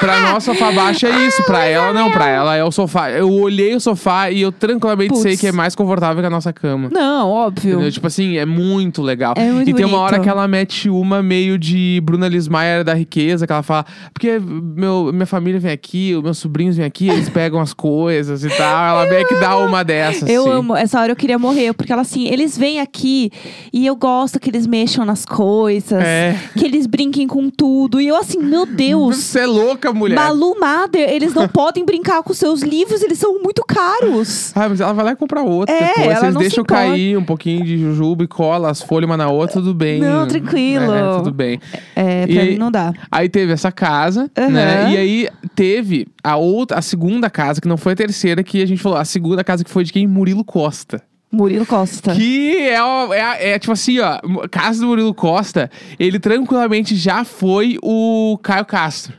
pra 0.00 0.20
nós, 0.20 0.42
sofá 0.42 0.72
baixo 0.72 1.06
é 1.06 1.26
isso. 1.26 1.42
Pra 1.44 1.64
ela, 1.64 1.92
não. 1.92 2.10
Pra 2.10 2.28
ela 2.28 2.56
é 2.56 2.64
o 2.64 2.72
sofá. 2.72 3.10
Eu 3.10 3.30
olhei 3.30 3.74
o 3.74 3.80
sofá 3.80 4.30
e 4.30 4.40
eu 4.42 4.50
tranquilamente 4.50 5.10
Putz. 5.10 5.22
sei 5.22 5.36
que 5.36 5.46
é 5.46 5.52
mais 5.52 5.74
confortável 5.74 6.20
que 6.20 6.26
a 6.26 6.30
nossa 6.30 6.52
cama. 6.52 6.88
Não, 6.92 7.30
óbvio. 7.30 7.74
Entendeu? 7.74 7.92
Tipo 7.92 8.06
assim, 8.08 8.36
é 8.36 8.44
muito 8.44 9.00
legal. 9.00 9.34
É 9.36 9.50
muito 9.52 9.70
e 9.70 9.74
tem 9.74 9.84
uma 9.84 9.98
hora 9.98 10.16
bonito. 10.16 10.24
que 10.24 10.28
ela 10.28 10.48
mete 10.48 10.88
uma 10.90 11.22
meio 11.22 11.56
de 11.58 12.00
Bruna 12.02 12.26
Lismayer 12.28 12.82
da 12.82 12.94
riqueza, 12.94 13.46
que 13.46 13.52
ela 13.52 13.62
fala, 13.62 13.86
porque 14.12 14.40
meu, 14.40 15.12
minha 15.12 15.26
família 15.26 15.60
vem 15.60 15.70
aqui, 15.70 16.14
os 16.16 16.22
meus 16.22 16.38
sobrinhos 16.38 16.76
vêm 16.76 16.84
aqui, 16.86 17.08
eles 17.08 17.28
pegam 17.28 17.60
as 17.60 17.72
coisas 17.72 18.44
e 18.44 18.48
tal. 18.48 19.00
Ela 19.00 19.08
meio 19.08 19.28
que 19.28 19.36
dá 19.36 19.56
uma 19.56 19.84
dessas. 19.84 20.28
Eu 20.28 20.42
assim. 20.42 20.52
amo. 20.52 20.76
Essa 20.76 21.00
hora 21.00 21.12
eu 21.12 21.16
queria 21.16 21.38
morrer, 21.38 21.72
porque 21.74 21.92
ela 21.92 22.02
assim, 22.02 22.26
eles 22.26 22.58
vêm 22.58 22.80
aqui 22.80 23.30
e 23.72 23.86
eu 23.86 23.94
gosto 23.94 24.40
que 24.40 24.50
eles 24.50 24.66
mexam 24.66 25.04
nas 25.12 25.26
coisas, 25.26 25.92
É. 26.02 26.34
que 26.56 26.64
eles 26.64 26.86
brinquem 26.86 27.26
com 27.26 27.50
tudo. 27.50 28.00
E 28.00 28.08
eu 28.08 28.16
assim, 28.16 28.38
meu 28.38 28.64
Deus. 28.64 29.18
Você 29.18 29.40
é 29.40 29.46
louca, 29.46 29.92
mulher. 29.92 30.14
Malu 30.16 30.58
Mader, 30.58 31.08
eles 31.10 31.34
não 31.34 31.46
podem 31.48 31.84
brincar 31.84 32.22
com 32.22 32.32
seus 32.32 32.62
livros, 32.62 33.02
eles 33.02 33.18
são 33.18 33.40
muito 33.42 33.62
caros. 33.66 34.52
Ah, 34.56 34.68
mas 34.70 34.80
ela 34.80 34.92
vai 34.94 35.04
lá 35.04 35.12
e 35.12 35.16
compra 35.16 35.42
outra 35.42 35.74
É, 35.74 35.88
depois. 35.88 36.06
ela 36.06 36.20
Vocês 36.20 36.34
deixam 36.36 36.64
cair 36.64 37.16
um 37.18 37.24
pouquinho 37.24 37.62
de 37.64 37.76
jujuba 37.78 38.24
e 38.24 38.26
cola 38.26 38.70
as 38.70 38.80
folhas 38.80 39.08
uma 39.08 39.16
na 39.18 39.28
outra, 39.28 39.60
tudo 39.60 39.74
bem. 39.74 40.00
Não, 40.00 40.26
tranquilo. 40.26 40.92
É, 40.92 41.16
tudo 41.18 41.30
bem. 41.32 41.60
É, 41.94 42.24
E 42.26 42.32
pra 42.34 42.42
aí- 42.42 42.50
mim 42.52 42.58
não 42.58 42.70
dá. 42.70 42.92
Aí 43.10 43.28
teve 43.28 43.52
essa 43.52 43.70
casa, 43.70 44.30
Aham. 44.36 44.48
né? 44.48 44.92
E 44.92 44.96
aí 44.96 45.28
teve 45.54 46.06
a 46.24 46.36
outra, 46.36 46.78
a 46.78 46.82
segunda 46.82 47.28
casa, 47.28 47.60
que 47.60 47.68
não 47.68 47.76
foi 47.76 47.92
a 47.92 47.96
terceira, 47.96 48.42
que 48.42 48.62
a 48.62 48.66
gente 48.66 48.80
falou. 48.82 48.96
A 48.96 49.04
segunda 49.04 49.44
casa 49.44 49.62
que 49.62 49.70
foi 49.70 49.84
de 49.84 49.92
quem? 49.92 50.06
Murilo 50.06 50.42
Costa. 50.44 51.02
Murilo 51.32 51.64
Costa. 51.66 52.14
Que 52.14 52.56
é, 52.58 52.76
é, 53.14 53.50
é 53.52 53.58
tipo 53.58 53.72
assim, 53.72 53.98
ó. 54.00 54.18
Casa 54.50 54.80
do 54.80 54.86
Murilo 54.88 55.14
Costa, 55.14 55.70
ele 55.98 56.18
tranquilamente 56.20 56.94
já 56.94 57.24
foi 57.24 57.78
o 57.82 58.38
Caio 58.42 58.64
Castro. 58.66 59.14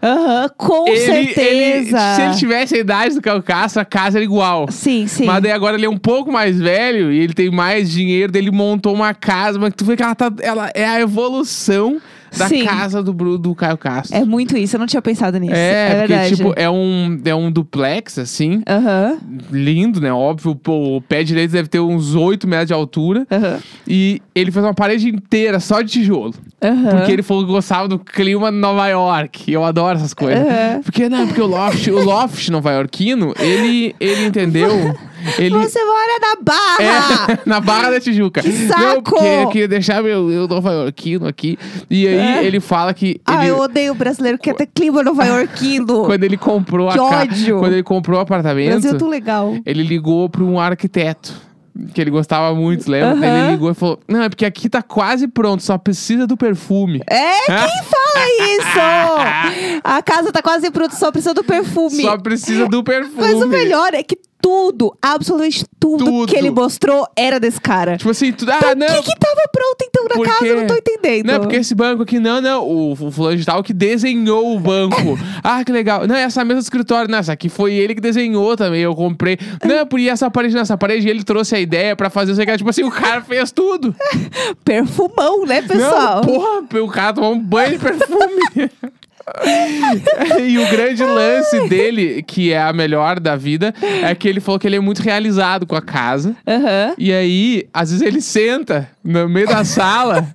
Aham, 0.00 0.48
com 0.56 0.86
Ele, 0.86 0.96
certeza. 1.00 1.98
ele- 1.98 2.14
se 2.14 2.22
ele 2.22 2.34
tivesse 2.36 2.74
a 2.76 2.78
idade 2.78 3.16
do 3.16 3.20
Caio 3.20 3.42
Castro, 3.42 3.82
a 3.82 3.84
casa 3.84 4.18
era 4.18 4.24
igual. 4.24 4.70
Sim, 4.70 5.08
sim. 5.08 5.24
Mas 5.24 5.42
daí 5.42 5.50
agora 5.50 5.76
ele 5.76 5.86
é 5.86 5.90
um 5.90 5.98
pouco 5.98 6.30
mais 6.30 6.56
velho 6.58 7.10
e 7.12 7.18
ele 7.18 7.34
tem 7.34 7.50
mais 7.50 7.90
dinheiro, 7.90 8.30
daí 8.30 8.40
ele 8.42 8.52
montou 8.52 8.94
uma 8.94 9.12
casa, 9.12 9.58
mas 9.58 9.74
tu 9.76 9.84
vê 9.84 9.96
que 9.96 10.02
ela, 10.04 10.14
tá, 10.14 10.32
ela 10.40 10.70
é 10.72 10.86
a 10.86 11.00
evolução 11.00 12.00
da 12.36 12.48
Sim. 12.48 12.64
casa 12.64 13.02
do, 13.02 13.38
do 13.38 13.54
Caio 13.54 13.78
Castro. 13.78 14.16
É 14.16 14.24
muito 14.24 14.56
isso, 14.56 14.76
eu 14.76 14.80
não 14.80 14.86
tinha 14.86 15.00
pensado 15.02 15.38
nisso. 15.38 15.54
É, 15.54 15.68
É, 15.68 15.94
porque, 15.94 16.06
verdade. 16.08 16.36
tipo, 16.36 16.52
é 16.56 16.68
um, 16.68 17.20
é 17.24 17.34
um 17.34 17.50
duplex, 17.50 18.18
assim, 18.18 18.62
Aham, 18.68 19.18
lindo, 19.50 20.00
né? 20.00 20.12
Óbvio, 20.12 20.54
pô, 20.54 20.96
o 20.96 21.00
pé 21.00 21.22
direito 21.22 21.50
deve 21.52 21.68
ter 21.68 21.80
uns 21.80 22.14
8 22.14 22.46
metros 22.46 22.68
de 22.68 22.74
altura. 22.74 23.26
aham, 23.30 23.58
E 23.86 24.20
ele 24.34 24.50
fez 24.50 24.64
uma 24.64 24.74
parede 24.74 25.08
inteira 25.08 25.60
só 25.60 25.80
de 25.82 25.90
tijolo. 25.92 26.34
aham. 26.62 26.90
Porque 26.90 27.12
ele 27.12 27.22
falou 27.22 27.44
que 27.46 27.50
gostava 27.52 27.88
do 27.88 27.98
clima 27.98 28.50
de 28.50 28.58
Nova 28.58 28.86
York. 28.88 29.50
E 29.50 29.52
eu 29.54 29.64
adoro 29.64 29.96
essas 29.98 30.14
coisas. 30.14 30.44
Porque, 30.84 31.08
não, 31.08 31.26
porque 31.26 31.40
o 31.40 31.46
loft, 31.46 31.86
o 31.88 31.98
loft 31.98 32.48
nova-iorquino, 32.50 33.32
ele, 33.38 33.94
ele 34.00 34.24
entendeu. 34.24 34.68
Ele, 35.38 35.50
Você 35.58 35.84
mora 35.84 36.18
na 36.20 36.36
Barra! 36.42 37.32
é, 37.32 37.38
na 37.48 37.60
Barra 37.60 37.90
da 37.90 38.00
Tijuca. 38.00 38.40
Que 38.42 38.48
Não, 38.48 38.68
saco! 38.68 39.02
porque 39.02 39.24
eu 39.24 39.48
queria 39.48 39.68
deixar 39.68 40.02
meu, 40.02 40.24
meu 40.24 40.46
nova-iorquino 40.48 41.26
aqui. 41.26 41.58
E 41.90 42.06
aí 42.06 42.14
É. 42.14 42.44
ele 42.44 42.60
fala 42.60 42.92
que. 42.94 43.20
Ah, 43.26 43.42
ele, 43.42 43.50
eu 43.52 43.58
odeio 43.58 43.94
brasileiro 43.94 44.38
que 44.38 44.50
até 44.50 44.64
clima 44.66 45.02
nova-iorquino. 45.02 46.04
Quando 46.06 46.24
ele 46.24 46.36
comprou 46.36 46.88
Que 46.88 46.94
a 46.98 47.08
ca- 47.08 47.20
ódio! 47.22 47.58
Quando 47.58 47.72
ele 47.72 47.82
comprou 47.82 48.18
o 48.18 48.22
apartamento, 48.22 48.70
Brasil 48.70 48.92
é 48.92 48.94
tão 48.98 49.08
legal. 49.08 49.56
ele 49.66 49.82
ligou 49.82 50.28
para 50.28 50.42
um 50.44 50.58
arquiteto. 50.60 51.48
Que 51.94 52.00
ele 52.00 52.10
gostava 52.10 52.52
muito, 52.56 52.90
lembra? 52.90 53.14
Daí 53.14 53.30
Ele 53.42 53.50
ligou 53.52 53.70
e 53.70 53.74
falou: 53.74 54.00
Não, 54.08 54.22
é 54.24 54.28
porque 54.28 54.44
aqui 54.44 54.68
tá 54.68 54.82
quase 54.82 55.28
pronto, 55.28 55.62
só 55.62 55.78
precisa 55.78 56.26
do 56.26 56.36
perfume. 56.36 57.00
É, 57.08 57.46
quem 57.46 57.82
fala 57.84 58.26
isso? 58.50 59.78
A 59.84 60.02
casa 60.02 60.32
tá 60.32 60.42
quase 60.42 60.68
pronta, 60.72 60.96
só 60.96 61.12
precisa 61.12 61.32
do 61.34 61.44
perfume. 61.44 62.02
Só 62.02 62.18
precisa 62.18 62.66
do 62.66 62.82
perfume. 62.82 63.16
Mas 63.32 63.40
o 63.40 63.46
melhor 63.46 63.94
é 63.94 64.02
que 64.02 64.18
tudo, 64.40 64.96
absolutamente 65.02 65.64
tudo, 65.80 66.04
Tudo. 66.04 66.26
que 66.32 66.36
ele 66.36 66.50
mostrou 66.50 67.06
era 67.16 67.38
desse 67.40 67.60
cara. 67.60 67.96
Tipo 67.96 68.10
assim, 68.10 68.32
tudo. 68.32 68.50
Ah, 68.50 68.56
Então, 68.58 68.74
não. 68.74 68.86
o 69.00 69.02
que 69.02 69.12
que 69.12 69.18
tava 69.18 69.40
pronto 69.52 69.76
então 69.82 70.04
na 70.04 70.14
Porque- 70.14 70.30
casa? 70.30 70.46
Eu 70.46 70.56
não 70.56 70.66
tô 70.66 70.74
entendendo. 70.74 71.26
Não, 71.26 71.34
é 71.34 71.38
porque 71.38 71.56
esse 71.56 71.74
banco 71.74 72.02
aqui, 72.02 72.18
não, 72.18 72.40
não. 72.40 72.64
O, 72.66 72.92
o 72.92 73.10
fulano 73.10 73.36
de 73.36 73.44
tal 73.44 73.62
que 73.62 73.72
desenhou 73.72 74.54
o 74.56 74.60
banco. 74.60 74.96
ah, 75.42 75.64
que 75.64 75.72
legal. 75.72 76.06
Não, 76.06 76.14
essa 76.16 76.44
mesa 76.44 76.60
do 76.60 76.62
escritório, 76.62 77.10
não, 77.10 77.18
essa 77.18 77.32
aqui 77.32 77.48
foi 77.48 77.74
ele 77.74 77.94
que 77.94 78.00
desenhou 78.00 78.56
também. 78.56 78.80
Eu 78.80 78.94
comprei. 78.94 79.38
Não, 79.64 79.86
por 79.86 79.98
e 80.00 80.08
essa 80.08 80.30
parede, 80.30 80.54
nessa 80.54 80.76
parede, 80.78 81.08
ele 81.08 81.22
trouxe 81.24 81.54
a 81.54 81.60
ideia 81.60 81.94
pra 81.96 82.08
fazer 82.10 82.32
isso 82.32 82.40
aqui. 82.42 82.56
Tipo 82.56 82.70
assim, 82.70 82.84
o 82.84 82.90
cara 82.90 83.20
fez 83.22 83.50
tudo. 83.52 83.94
Perfumão, 84.64 85.44
né, 85.46 85.62
pessoal? 85.62 86.16
Não, 86.16 86.66
porra, 86.66 86.82
o 86.84 86.88
cara 86.88 87.12
tomou 87.12 87.32
um 87.32 87.40
banho 87.40 87.72
de 87.72 87.78
perfume. 87.78 88.70
e 90.40 90.58
o 90.58 90.68
grande 90.68 91.04
lance 91.04 91.68
dele, 91.68 92.22
que 92.22 92.52
é 92.52 92.60
a 92.60 92.72
melhor 92.72 93.20
da 93.20 93.36
vida, 93.36 93.74
é 94.02 94.14
que 94.14 94.28
ele 94.28 94.40
falou 94.40 94.58
que 94.58 94.66
ele 94.66 94.76
é 94.76 94.80
muito 94.80 95.02
realizado 95.02 95.66
com 95.66 95.76
a 95.76 95.82
casa. 95.82 96.34
Aham. 96.46 96.94
E 96.98 97.12
aí, 97.12 97.68
às 97.72 97.90
vezes 97.90 98.06
ele 98.06 98.20
senta 98.20 98.88
no 99.04 99.28
meio 99.28 99.46
da 99.46 99.64
sala 99.64 100.28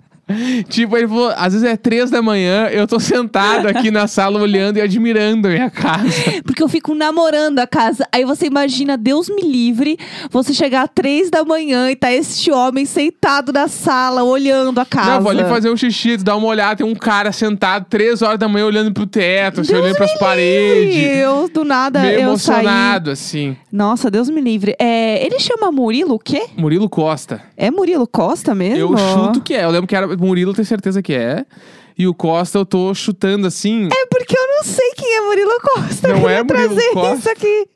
Tipo, 0.69 0.97
ele 0.97 1.07
falou, 1.07 1.33
às 1.35 1.53
vezes 1.53 1.67
é 1.67 1.75
três 1.75 2.09
da 2.09 2.21
manhã, 2.21 2.67
eu 2.67 2.87
tô 2.87 2.99
sentado 2.99 3.67
aqui 3.67 3.91
na 3.91 4.07
sala 4.07 4.39
olhando 4.39 4.77
e 4.77 4.81
admirando 4.81 5.47
a 5.47 5.51
minha 5.51 5.69
casa. 5.69 6.11
Porque 6.43 6.61
eu 6.61 6.67
fico 6.67 6.93
namorando 6.95 7.59
a 7.59 7.67
casa. 7.67 8.07
Aí 8.11 8.25
você 8.25 8.47
imagina, 8.47 8.97
Deus 8.97 9.29
me 9.29 9.41
livre, 9.41 9.97
você 10.31 10.53
chegar 10.53 10.83
às 10.83 10.89
três 10.93 11.29
da 11.29 11.43
manhã 11.43 11.89
e 11.91 11.95
tá 11.95 12.11
este 12.11 12.51
homem 12.51 12.85
sentado 12.85 13.51
na 13.51 13.67
sala, 13.67 14.23
olhando 14.23 14.79
a 14.79 14.85
casa. 14.85 15.15
Não, 15.15 15.21
vou 15.21 15.31
ali 15.31 15.43
fazer 15.43 15.69
um 15.69 15.77
xixi, 15.77 16.17
dar 16.17 16.35
uma 16.35 16.47
olhada, 16.47 16.77
tem 16.77 16.85
um 16.85 16.95
cara 16.95 17.31
sentado 17.31 17.85
três 17.89 18.21
horas 18.21 18.39
da 18.39 18.47
manhã 18.47 18.65
olhando 18.65 18.91
pro 18.93 19.05
teto, 19.05 19.61
assim, 19.61 19.75
olhando 19.75 19.95
pras 19.95 20.13
paredes. 20.17 20.95
livre. 20.95 21.17
Eu, 21.17 21.49
do 21.53 21.63
nada, 21.63 22.01
Meio 22.01 22.21
eu 22.21 22.37
saí. 22.37 22.59
emocionado, 22.59 23.11
assim. 23.11 23.55
Nossa, 23.71 24.09
Deus 24.09 24.29
me 24.29 24.41
livre. 24.41 24.75
É, 24.79 25.23
ele 25.25 25.39
chama 25.39 25.71
Murilo 25.71 26.15
o 26.15 26.19
quê? 26.19 26.47
Murilo 26.57 26.89
Costa. 26.89 27.41
É 27.57 27.69
Murilo 27.71 28.07
Costa 28.07 28.53
mesmo? 28.55 28.77
Eu 28.77 28.97
chuto 28.97 29.41
que 29.41 29.53
é. 29.53 29.63
Eu 29.63 29.69
lembro 29.71 29.87
que 29.87 29.95
era 29.95 30.07
Murilo, 30.25 30.53
tenho 30.53 30.65
certeza 30.65 31.01
que 31.01 31.13
é. 31.13 31.45
E 31.97 32.07
o 32.07 32.13
Costa 32.13 32.57
eu 32.57 32.65
tô 32.65 32.93
chutando 32.95 33.45
assim. 33.45 33.87
É 33.87 34.05
porque 34.07 34.35
eu 34.35 34.47
não 34.47 34.63
sei 34.63 34.91
quem 34.95 35.15
é 35.15 35.21
Murilo 35.21 35.51
Costa. 35.61 36.07
Não 36.07 36.17
eu 36.21 36.29
é 36.29 36.43
Murilo 36.43 36.75
trazer 36.75 36.91
Costa. 36.91 37.15
isso 37.15 37.29
aqui. 37.29 37.67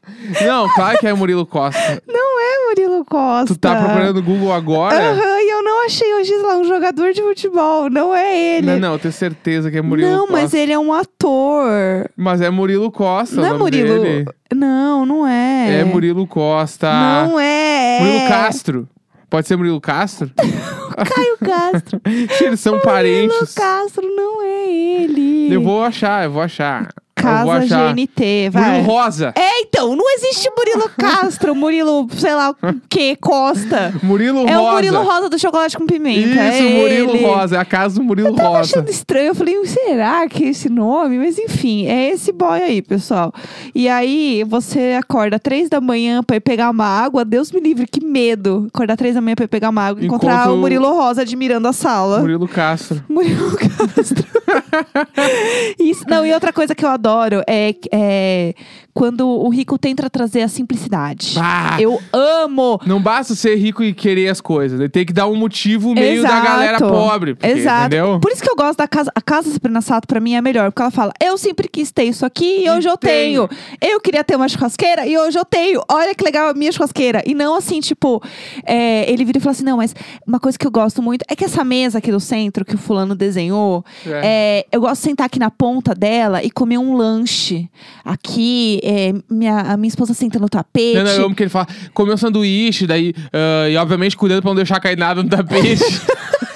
Não, 0.44 0.68
claro 0.74 0.98
que 0.98 1.08
é 1.08 1.14
Murilo 1.14 1.46
Costa. 1.46 2.02
Não 2.08 2.40
é 2.40 2.70
Murilo 2.70 3.06
Costa. 3.06 3.54
Tu 3.54 3.60
tá 3.60 3.76
procurando 3.76 4.16
no 4.16 4.24
Google 4.24 4.52
agora? 4.52 4.98
Aham, 5.12 5.40
e 5.42 5.50
eu 5.52 5.64
não 5.64 5.86
achei 5.86 6.14
hoje 6.16 6.36
lá 6.38 6.58
um 6.58 6.64
jogador 6.64 7.14
de 7.14 7.22
futebol. 7.22 7.90
Não 7.90 8.14
é 8.14 8.58
ele. 8.58 8.68
Não, 8.68 8.80
não, 8.80 8.94
eu 8.94 9.00
tenho 9.00 9.14
certeza 9.14 9.70
que 9.70 9.78
é 9.78 9.82
Murilo 9.82 10.10
não, 10.10 10.20
Costa. 10.22 10.34
mas 10.34 10.54
ele 10.54 10.72
é 10.72 10.80
um 10.80 10.92
ator. 10.94 11.70
Mas 12.16 12.42
é 12.42 12.50
Murilo 12.50 12.92
Costa. 12.92 13.36
não 13.36 13.46
é 13.46 13.54
Murilo. 13.54 14.02
dele. 14.02 14.26
Não, 14.54 15.06
não 15.06 15.28
é. 15.28 15.82
É 15.82 15.84
Murilo 15.84 16.26
Costa. 16.26 16.92
Não 16.92 17.40
é. 17.40 18.00
Murilo 18.02 18.28
Castro. 18.28 18.90
Pode 19.30 19.48
ser 19.48 19.58
Murilo 19.58 19.80
Castro? 19.82 20.32
Caio 21.06 21.38
Castro. 21.38 22.02
Eles 22.42 22.60
são 22.60 22.74
Murilo 22.74 22.86
parentes. 22.86 23.54
Castro 23.54 24.08
não 24.16 24.42
é 24.42 24.70
ele. 24.70 25.54
Eu 25.54 25.62
vou 25.62 25.84
achar, 25.84 26.26
eu 26.26 26.32
vou 26.32 26.42
achar. 26.42 26.94
Casa. 27.28 27.94
GNT, 27.94 28.50
vai. 28.52 28.72
Murilo 28.82 28.86
Rosa. 28.94 29.34
É, 29.36 29.62
então, 29.62 29.96
não 29.96 30.10
existe 30.16 30.50
Murilo 30.56 30.90
Castro, 30.98 31.56
Murilo, 31.56 32.08
sei 32.18 32.34
lá 32.34 32.52
o 32.52 32.56
que, 32.90 33.16
Costa. 33.18 33.94
Murilo 34.04 34.48
É 34.48 34.54
Rosa. 34.56 34.70
o 34.70 34.74
Murilo 34.74 35.04
Rosa 35.04 35.30
do 35.30 35.40
chocolate 35.40 35.78
com 35.78 35.86
pimenta. 35.86 36.20
Isso, 36.28 36.40
é 36.40 36.62
Murilo 36.82 37.16
ele. 37.16 37.26
Rosa. 37.26 37.56
É 37.56 37.60
a 37.60 37.66
casa 37.66 37.96
do 37.96 38.04
Murilo 38.04 38.30
Eu 38.30 38.36
tava 38.36 38.50
Rosa. 38.50 38.60
achando 38.62 38.90
estranho, 38.90 39.28
eu 39.28 39.36
falei, 39.36 39.66
será 39.66 40.28
que 40.28 40.44
é 40.46 40.48
esse 40.50 40.70
nome? 40.70 41.18
Mas 41.18 41.38
enfim, 41.38 41.86
é 41.88 42.10
esse 42.12 42.32
boy 42.32 42.62
aí, 42.62 42.82
pessoal. 42.82 43.34
E 43.76 43.88
aí, 43.90 44.44
você 44.48 44.98
acorda 45.00 45.40
três 45.40 45.70
da 45.70 45.80
manhã 45.82 46.24
pra 46.24 46.36
ir 46.38 46.40
pegar 46.42 46.70
uma 46.70 46.86
água, 46.86 47.24
Deus 47.26 47.52
me 47.52 47.60
livre, 47.60 47.88
que 47.88 48.04
medo. 48.04 48.68
Acordar 48.74 48.96
três 48.98 49.16
da 49.16 49.22
manhã 49.22 49.36
pra 49.36 49.46
ir 49.46 49.48
pegar 49.50 49.70
uma 49.70 49.82
água 49.84 50.02
e 50.02 50.06
encontrar 50.06 50.34
Encontra 50.34 50.52
o 50.52 50.56
o- 50.56 50.58
Murilo 50.60 50.88
Rosa 50.94 51.22
admirando 51.22 51.68
a 51.68 51.74
sala. 51.74 52.20
Murilo 52.20 52.48
Castro. 52.48 53.04
Murilo 53.10 53.56
Castro. 53.58 54.26
Isso, 55.80 56.04
não, 56.08 56.26
e 56.26 56.34
outra 56.34 56.52
coisa 56.54 56.74
que 56.74 56.84
eu 56.86 56.90
adoro 56.90 57.17
é, 57.48 57.74
é 57.92 58.54
quando 58.98 59.28
o 59.30 59.48
rico 59.50 59.78
tenta 59.78 60.10
trazer 60.10 60.42
a 60.42 60.48
simplicidade. 60.48 61.36
Ah, 61.40 61.78
Eu 61.80 62.02
amo! 62.12 62.82
Não 62.84 63.00
basta 63.00 63.36
ser 63.36 63.56
rico 63.56 63.84
e 63.84 63.94
querer 63.94 64.28
as 64.30 64.42
coisas. 64.42 64.80
Ele 64.80 64.90
tem 64.90 65.06
que 65.06 65.14
dar 65.14 65.28
um 65.28 65.36
motivo 65.36 65.94
meio 65.94 66.24
da 66.24 66.30
Exato. 66.30 66.44
galera 66.48 66.78
pobre. 66.80 67.36
porque, 67.36 67.48
Exato. 67.60 67.86
Entendeu? 67.86 68.20
Por 68.20 68.32
isso 68.32 68.42
que 68.42 68.50
eu 68.50 68.56
gosto 68.56 68.80
da 68.80 68.88
casa. 68.88 69.12
A 69.14 69.22
casa 69.22 69.52
Sabrina 69.52 69.82
Sato, 69.82 70.08
pra 70.08 70.20
mim, 70.20 70.34
é 70.34 70.42
melhor. 70.42 70.72
Porque 70.72 70.82
ela 70.82 70.90
fala: 70.90 71.14
Eu 71.22 71.38
sempre 71.38 71.68
quis 71.70 71.92
ter 71.92 72.06
isso 72.06 72.26
aqui 72.26 72.64
e 72.64 72.70
hoje 72.72 72.90
eu 72.90 72.98
tenho. 72.98 73.48
tenho. 73.48 73.62
Eu 73.80 74.02
queria 74.02 74.24
ter 74.24 74.36
uma 74.36 74.48
churrasqueira 74.50 75.06
e 75.06 75.16
hoje 75.16 75.38
eu 75.38 75.46
tenho. 75.46 75.80
Olha 75.88 76.16
que 76.16 76.24
legal 76.24 76.50
a 76.50 76.54
minha 76.56 76.72
churrasqueira. 76.72 77.22
E 77.24 77.36
não 77.36 77.54
assim, 77.56 77.80
tipo, 77.80 78.20
é, 78.66 79.08
ele 79.12 79.24
vira 79.24 79.38
e 79.38 79.42
fala 79.42 79.52
assim: 79.52 79.64
Não, 79.64 79.78
mas 79.78 79.94
uma 80.26 80.40
coisa 80.40 80.58
que 80.58 80.66
eu 80.66 80.72
gosto 80.72 81.04
muito 81.04 81.24
é 81.30 81.36
que 81.36 81.46
essa 81.46 81.64
mesa 81.64 82.00
aqui 82.00 82.12
do 82.12 82.20
centro 82.20 82.66
que 82.66 82.74
o 82.74 82.80
fulano 82.80 83.14
desenhou, 83.16 83.86
É. 84.06 84.22
é, 84.24 84.66
eu 84.72 84.82
gosto 84.82 85.02
de 85.02 85.10
sentar 85.10 85.28
aqui 85.28 85.38
na 85.38 85.52
ponta 85.52 85.94
dela 85.94 86.44
e 86.44 86.50
comer 86.50 86.80
um 86.80 86.96
lanche. 86.98 87.70
Aqui, 88.04 88.80
é, 88.90 89.14
minha, 89.30 89.60
a 89.60 89.76
minha 89.76 89.90
esposa 89.90 90.14
senta 90.14 90.40
no 90.40 90.48
tapete. 90.48 90.96
Não, 90.96 91.04
não, 91.04 91.12
eu 91.12 91.26
amo 91.26 91.36
que 91.36 91.44
ele 91.44 91.50
fala, 91.50 91.68
comeu 91.94 92.14
um 92.14 92.18
sanduíche, 92.18 92.88
daí, 92.88 93.14
ah, 93.34 93.70
e 93.70 93.76
obviamente 93.76 94.16
cuidando 94.16 94.42
pra 94.42 94.50
não 94.50 94.56
deixar 94.56 94.80
cair 94.80 94.98
nada 94.98 95.22
no 95.22 95.28
tapete. 95.28 95.84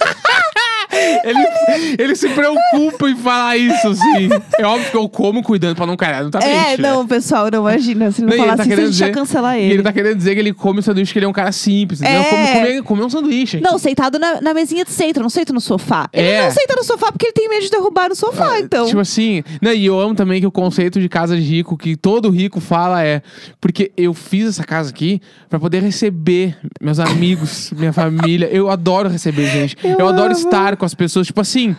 ele, 1.23 1.95
ele 1.99 2.15
se 2.15 2.29
preocupa 2.29 3.09
em 3.09 3.15
falar 3.15 3.57
isso, 3.57 3.87
assim. 3.89 4.29
É 4.59 4.65
óbvio 4.65 4.91
que 4.91 4.97
eu 4.97 5.09
como 5.09 5.43
cuidando 5.43 5.75
pra 5.75 5.85
não 5.85 5.95
cair 5.97 6.11
nada 6.11 6.23
no 6.25 6.31
tapete. 6.31 6.51
É, 6.51 6.77
não, 6.77 7.05
pessoal, 7.07 7.49
não 7.51 7.59
imagina. 7.61 8.11
Se 8.11 8.21
não 8.21 8.27
Não, 8.29 8.35
ele 8.35 8.43
falar 8.43 8.57
tá 8.57 8.63
assim, 8.63 8.73
a 8.73 8.85
gente 8.85 8.99
ia 8.99 9.11
cancelar 9.11 9.57
ele. 9.57 9.73
ele 9.75 9.83
tá 9.83 9.93
querendo 9.93 10.15
dizer 10.17 10.33
que 10.33 10.39
ele 10.39 10.53
come 10.53 10.79
o 10.79 10.83
sanduíche, 10.83 11.11
que 11.13 11.19
ele 11.19 11.25
é 11.25 11.29
um 11.29 11.33
cara 11.33 11.51
simples. 11.51 12.01
É. 12.01 12.23
Come, 12.23 12.47
come, 12.67 12.81
come 12.83 13.01
um 13.03 13.09
sanduíche. 13.09 13.57
aqui. 13.57 13.65
Não, 13.65 13.77
sentado 13.77 14.17
na, 14.19 14.41
na 14.41 14.53
mesinha 14.53 14.83
de 14.83 14.91
centro, 14.91 15.21
não 15.21 15.29
senta 15.29 15.51
no 15.53 15.61
sofá. 15.61 16.09
Ele 16.13 16.27
É. 16.27 16.43
não 16.43 16.51
senta 16.51 16.75
no 16.75 16.83
sofá 16.83 17.11
porque 17.11 17.27
ele 17.27 17.33
tem 17.33 17.49
medo 17.49 17.63
de 17.63 17.69
derrubar 17.71 18.09
no 18.09 18.15
sofá, 18.15 18.59
então. 18.59 18.85
Tipo 18.87 18.99
assim, 18.99 19.43
né, 19.61 19.75
e 19.75 19.85
eu 19.85 19.99
amo 19.99 20.15
também 20.15 20.39
que 20.39 20.47
o 20.47 20.51
conceito 20.51 20.99
de 20.99 21.09
casa 21.09 21.35
de 21.35 21.41
rico, 21.41 21.77
que 21.77 21.95
todo 21.95 22.29
rico 22.29 22.59
fala 22.59 23.03
é, 23.03 23.21
porque 23.59 23.91
eu 23.97 24.13
fiz 24.13 24.47
essa 24.47 24.63
casa 24.63 24.89
aqui 24.89 25.21
pra 25.49 25.59
poder 25.59 25.81
receber 25.81 26.55
meus 26.79 26.99
amigos, 26.99 27.71
minha 27.75 27.93
família. 27.93 28.49
Eu 28.51 28.69
adoro 28.69 29.09
receber 29.09 29.47
gente. 29.47 29.75
Eu 29.83 29.99
Eu, 29.99 30.07
adoro 30.07 30.31
estar 30.33 30.75
com 30.77 30.85
as 30.85 30.93
pessoas, 30.93 31.00
tipo 31.23 31.41
assim, 31.41 31.75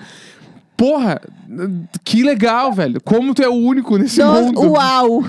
porra, 0.76 1.20
que 2.04 2.22
legal, 2.22 2.72
velho. 2.72 3.00
Como 3.04 3.34
tu 3.34 3.42
é 3.42 3.48
o 3.48 3.52
único 3.54 3.96
nesse 3.96 4.22
mundo. 4.22 4.60
uau! 4.72 5.24